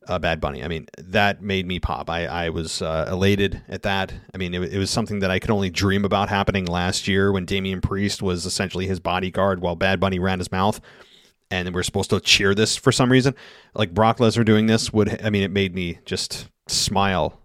[0.07, 0.63] uh, Bad Bunny.
[0.63, 2.11] I mean, that made me pop.
[2.11, 4.13] I, I was uh, elated at that.
[4.35, 7.33] I mean, it, it, was something that I could only dream about happening last year
[7.33, 10.81] when Damian Priest was essentially his bodyguard while Bad Bunny ran his mouth.
[11.51, 13.35] And we are supposed to cheer this for some reason.
[13.75, 17.39] Like Brock Lesnar doing this would, I mean, it made me just smile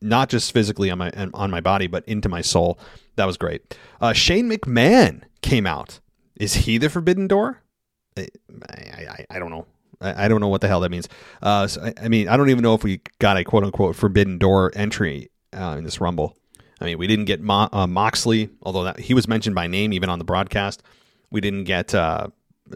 [0.00, 2.78] not just physically on my on my body, but into my soul.
[3.16, 3.76] That was great.
[4.00, 6.00] Uh, Shane McMahon came out.
[6.36, 7.62] Is he the Forbidden Door?
[8.16, 8.28] I,
[8.70, 9.66] I, I don't know.
[10.00, 11.08] I, I, don't know what the hell that means.
[11.42, 13.96] Uh, so, I, I, mean, I don't even know if we got a quote unquote
[13.96, 16.36] Forbidden Door entry uh, in this Rumble.
[16.80, 19.92] I mean, we didn't get Mo- uh, Moxley, although that, he was mentioned by name
[19.92, 20.82] even on the broadcast.
[21.30, 22.28] We didn't get uh,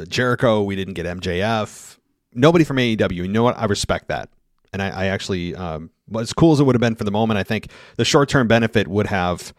[0.09, 0.63] Jericho.
[0.63, 1.99] We didn't get MJF.
[2.33, 3.13] Nobody from AEW.
[3.13, 3.59] You know what?
[3.59, 4.31] I respect that
[4.73, 7.39] and I, I actually, um, as cool as it would have been for the moment,
[7.39, 9.53] I think the short term benefit would have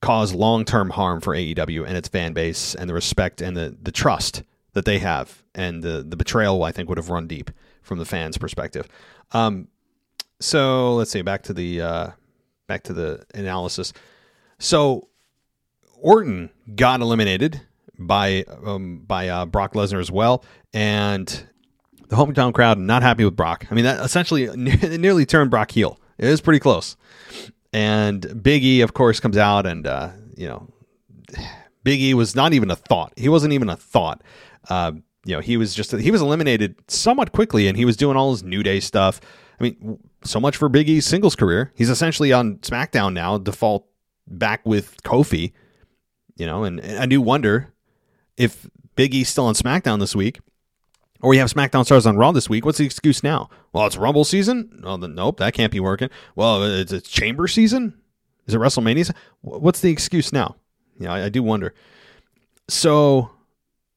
[0.00, 3.76] caused long term harm for AEW and its fan base and the respect and the,
[3.82, 4.42] the trust
[4.74, 7.50] that they have and the the betrayal I think would have run deep
[7.82, 8.86] from the fans' perspective.
[9.32, 9.68] Um,
[10.40, 12.10] so let's see, back to the uh,
[12.66, 13.92] back to the analysis.
[14.58, 15.08] So
[15.96, 17.62] Orton got eliminated
[17.98, 21.28] by um, by uh, Brock Lesnar as well, and
[22.08, 23.66] the hometown crowd not happy with Brock.
[23.70, 26.00] I mean, that essentially nearly turned Brock heel.
[26.18, 26.96] It was pretty close.
[27.72, 30.68] And Big E, of course, comes out, and uh, you know,
[31.82, 33.12] Big E was not even a thought.
[33.16, 34.22] He wasn't even a thought.
[34.68, 34.92] Uh,
[35.24, 38.32] you know, he was just he was eliminated somewhat quickly, and he was doing all
[38.32, 39.20] his New Day stuff.
[39.58, 41.72] I mean, so much for Big E's singles career.
[41.74, 43.86] He's essentially on SmackDown now, default
[44.26, 45.52] back with Kofi.
[46.36, 47.72] You know, and, and I do wonder
[48.36, 50.40] if Big E's still on SmackDown this week
[51.24, 52.66] or we have SmackDown stars on Raw this week.
[52.66, 53.48] What's the excuse now?
[53.72, 54.82] Well, it's Rumble season.
[54.84, 56.10] Well, then, nope, that can't be working.
[56.36, 57.98] Well, it's, it's Chamber season.
[58.46, 59.10] Is it WrestleMania?
[59.40, 60.56] What's the excuse now?
[60.98, 61.72] Yeah, I, I do wonder.
[62.68, 63.30] So,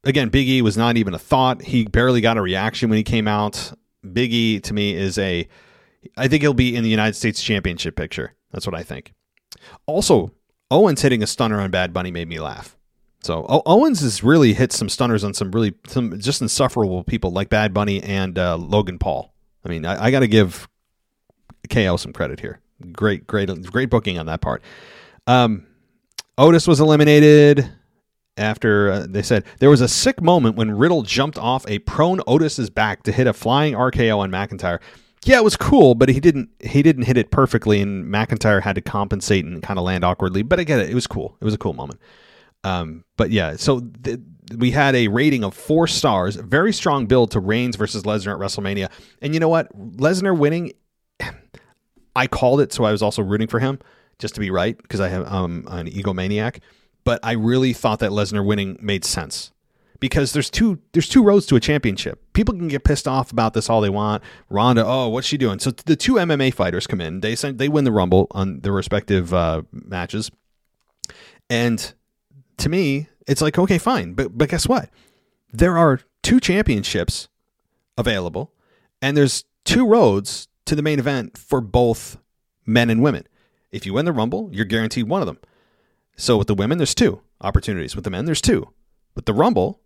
[0.04, 1.62] again, Big E was not even a thought.
[1.62, 3.74] He barely got a reaction when he came out.
[4.14, 5.48] Big E to me is a.
[6.16, 8.34] I think he'll be in the United States Championship picture.
[8.52, 9.14] That's what I think.
[9.86, 10.32] Also,
[10.72, 12.78] Owens hitting a stunner on Bad Bunny made me laugh.
[13.24, 17.32] So o- Owens has really hit some stunners on some really some just insufferable people
[17.32, 19.34] like Bad Bunny and uh, Logan Paul.
[19.66, 20.70] I mean, I, I got to give
[21.70, 22.62] KO some credit here.
[22.92, 24.62] Great, great, great booking on that part.
[25.26, 25.66] Um,
[26.38, 27.70] Otis was eliminated
[28.38, 32.22] after uh, they said there was a sick moment when Riddle jumped off a prone
[32.28, 34.80] Otis's back to hit a flying RKO on McIntyre.
[35.26, 38.76] Yeah, it was cool, but he didn't he didn't hit it perfectly, and McIntyre had
[38.76, 40.44] to compensate and kind of land awkwardly.
[40.44, 41.36] But I get it; it was cool.
[41.42, 42.00] It was a cool moment.
[42.64, 44.20] Um, but yeah, so th-
[44.56, 48.40] we had a rating of four stars, very strong build to Reigns versus Lesnar at
[48.40, 48.90] WrestleMania.
[49.22, 49.76] And you know what?
[49.98, 50.74] Lesnar winning,
[52.16, 53.80] I called it, so I was also rooting for him
[54.20, 56.60] just to be right because I have um, an egomaniac.
[57.08, 59.54] But I really thought that Lesnar winning made sense
[60.02, 62.22] because there's two there's two roads to a championship.
[62.34, 64.22] People can get pissed off about this all they want.
[64.50, 65.60] Ronda, oh, what's she doing?
[65.60, 67.22] So the two MMA fighters come in.
[67.22, 70.32] They send, they win the Rumble on their respective uh, matches,
[71.50, 71.94] and
[72.58, 74.12] to me, it's like, okay, fine.
[74.12, 74.90] But, but guess what?
[75.54, 77.30] There are two championships
[77.98, 78.52] available,
[79.02, 82.18] and there's two roads to the main event for both
[82.66, 83.26] men and women.
[83.72, 85.38] If you win the Rumble, you're guaranteed one of them.
[86.18, 87.96] So with the women, there's two opportunities.
[87.96, 88.70] With the men, there's two.
[89.16, 89.80] With the Rumble,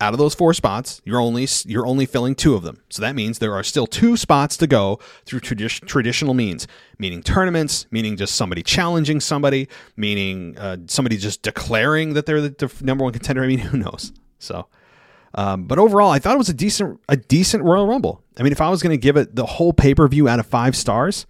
[0.00, 2.82] out of those four spots, you're only you're only filling two of them.
[2.90, 6.66] So that means there are still two spots to go through tradi- traditional means,
[6.98, 12.72] meaning tournaments, meaning just somebody challenging somebody, meaning uh, somebody just declaring that they're the,
[12.82, 13.44] number one contender.
[13.44, 14.12] I mean, who knows?
[14.38, 14.66] So,
[15.34, 18.22] um, but overall, I thought it was a decent a decent Royal Rumble.
[18.36, 20.40] I mean, if I was going to give it the whole pay per view out
[20.40, 21.26] of five stars,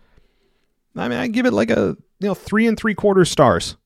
[0.96, 3.76] I mean, I'd give it like a you know three and three quarters stars.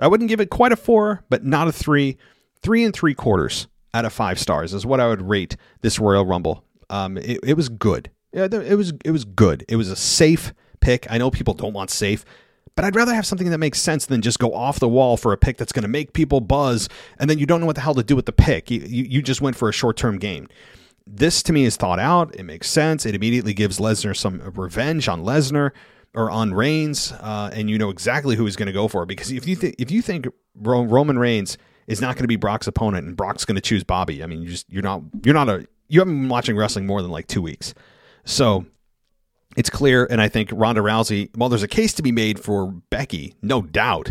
[0.00, 2.16] I wouldn't give it quite a four, but not a three.
[2.62, 6.24] Three and three quarters out of five stars is what I would rate this Royal
[6.24, 6.64] Rumble.
[6.90, 8.10] Um, it, it was good.
[8.32, 9.64] Yeah, it was it was good.
[9.68, 11.06] It was a safe pick.
[11.10, 12.24] I know people don't want safe,
[12.74, 15.32] but I'd rather have something that makes sense than just go off the wall for
[15.32, 16.88] a pick that's going to make people buzz,
[17.18, 18.70] and then you don't know what the hell to do with the pick.
[18.70, 20.48] You you, you just went for a short term gain.
[21.06, 22.34] This to me is thought out.
[22.34, 23.04] It makes sense.
[23.06, 25.70] It immediately gives Lesnar some revenge on Lesnar
[26.14, 29.06] or on Reigns, uh, and you know exactly who he's going to go for.
[29.06, 32.66] Because if you think if you think Roman Reigns is not going to be Brock's
[32.66, 34.22] opponent, and Brock's going to choose Bobby.
[34.22, 37.02] I mean, you just you're not you're not a you haven't been watching wrestling more
[37.02, 37.74] than like two weeks,
[38.24, 38.64] so
[39.56, 42.66] it's clear, and I think Ronda Rousey, while there's a case to be made for
[42.90, 44.10] Becky, no doubt,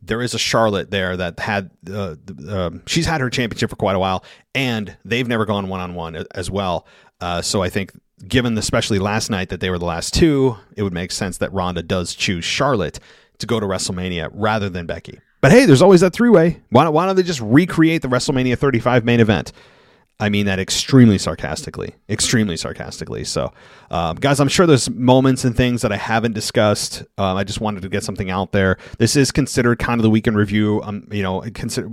[0.00, 2.14] there is a Charlotte there that had uh,
[2.48, 4.24] um, she's had her championship for quite a while,
[4.54, 6.86] and they've never gone one on one as well.
[7.20, 7.92] Uh, so I think,
[8.26, 11.52] given especially last night that they were the last two, it would make sense that
[11.52, 12.98] Ronda does choose Charlotte
[13.38, 15.20] to go to WrestleMania rather than Becky.
[15.40, 16.60] But hey, there's always that three way.
[16.70, 19.52] Why, why don't they just recreate the WrestleMania 35 main event?
[20.20, 23.22] I mean that extremely sarcastically, extremely sarcastically.
[23.22, 23.52] So,
[23.92, 27.04] um, guys, I'm sure there's moments and things that I haven't discussed.
[27.18, 28.78] Um, I just wanted to get something out there.
[28.98, 30.82] This is considered kind of the weekend review.
[30.82, 31.92] Um, you know, consider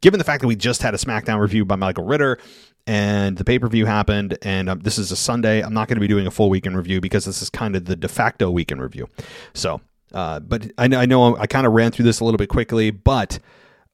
[0.00, 2.38] given the fact that we just had a SmackDown review by Michael Ritter
[2.86, 5.62] and the pay per view happened, and um, this is a Sunday.
[5.62, 7.86] I'm not going to be doing a full weekend review because this is kind of
[7.86, 9.08] the de facto weekend review.
[9.54, 9.80] So,
[10.12, 12.90] uh, but I, I know I kind of ran through this a little bit quickly,
[12.90, 13.38] but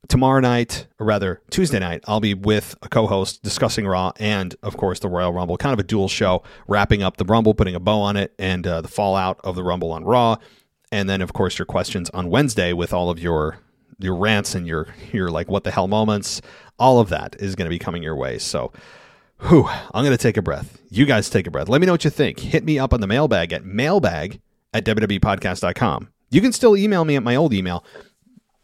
[0.09, 4.77] tomorrow night, or rather Tuesday night, I'll be with a co-host discussing Raw and, of
[4.77, 5.57] course, the Royal Rumble.
[5.57, 8.67] Kind of a dual show, wrapping up the Rumble, putting a bow on it, and
[8.67, 10.37] uh, the fallout of the Rumble on Raw,
[10.91, 13.59] and then, of course, your questions on Wednesday with all of your
[14.03, 16.41] your rants and your your like what the hell moments.
[16.79, 18.39] All of that is going to be coming your way.
[18.39, 18.73] So.
[19.49, 20.81] Whew, I'm going to take a breath.
[20.89, 21.69] You guys take a breath.
[21.69, 22.39] Let me know what you think.
[22.39, 24.41] Hit me up on the mailbag at mailbag
[24.73, 26.09] at www.podcast.com.
[26.31, 27.85] You can still email me at my old email,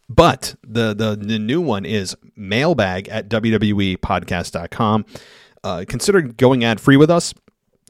[0.07, 5.05] but the, the, the new one is mailbag at wwepodcast.com.
[5.63, 7.33] Uh, consider going ad free with us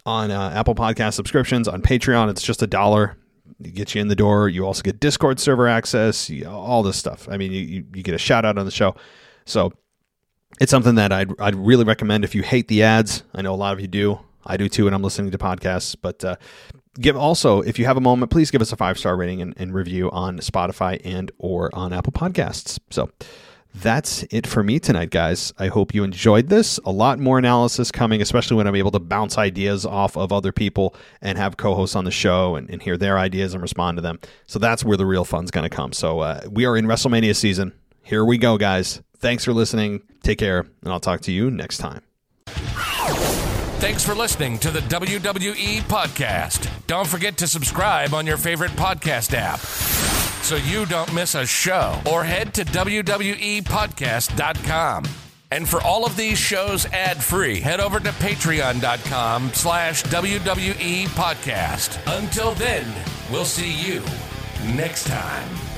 [0.06, 1.68] on uh, Apple Podcast subscriptions.
[1.68, 3.19] On Patreon, it's just a dollar.
[3.64, 4.50] It gets you in the door.
[4.50, 7.28] You also get Discord server access, you, all this stuff.
[7.30, 8.96] I mean, you, you, get a shout out on the show.
[9.46, 9.74] So
[10.62, 13.24] it's something that I'd, I'd really recommend if you hate the ads.
[13.34, 14.20] I know a lot of you do.
[14.46, 15.96] I do too, and I'm listening to podcasts.
[16.02, 16.38] But uh,
[17.00, 19.54] give also if you have a moment please give us a five star rating and,
[19.58, 23.10] and, review on spotify and or on apple podcasts so
[23.76, 25.54] that's it for me tonight guys.
[25.60, 26.80] I hope you enjoyed this.
[26.86, 30.52] A lot more analysis coming especially when i'm able to bounce ideas off of other
[30.52, 34.02] people and have co-hosts on the show and, and hear their ideas and respond to
[34.02, 34.20] them.
[34.48, 35.94] So that's where the real fun's going to come.
[35.94, 37.74] So uh, we are in wrestlemania season.
[38.02, 39.02] Here we go guys.
[39.18, 40.02] Thanks for listening.
[40.24, 42.02] Take care and i'll talk to you next time.
[43.80, 46.70] Thanks for listening to the WWE Podcast.
[46.88, 49.60] Don't forget to subscribe on your favorite podcast app
[50.50, 55.04] so you don't miss a show or head to WWEpodcast.com.
[55.52, 62.00] And for all of these shows ad-free, head over to patreon.com slash WWE Podcast.
[62.18, 62.92] Until then,
[63.32, 64.02] we'll see you
[64.74, 65.69] next time.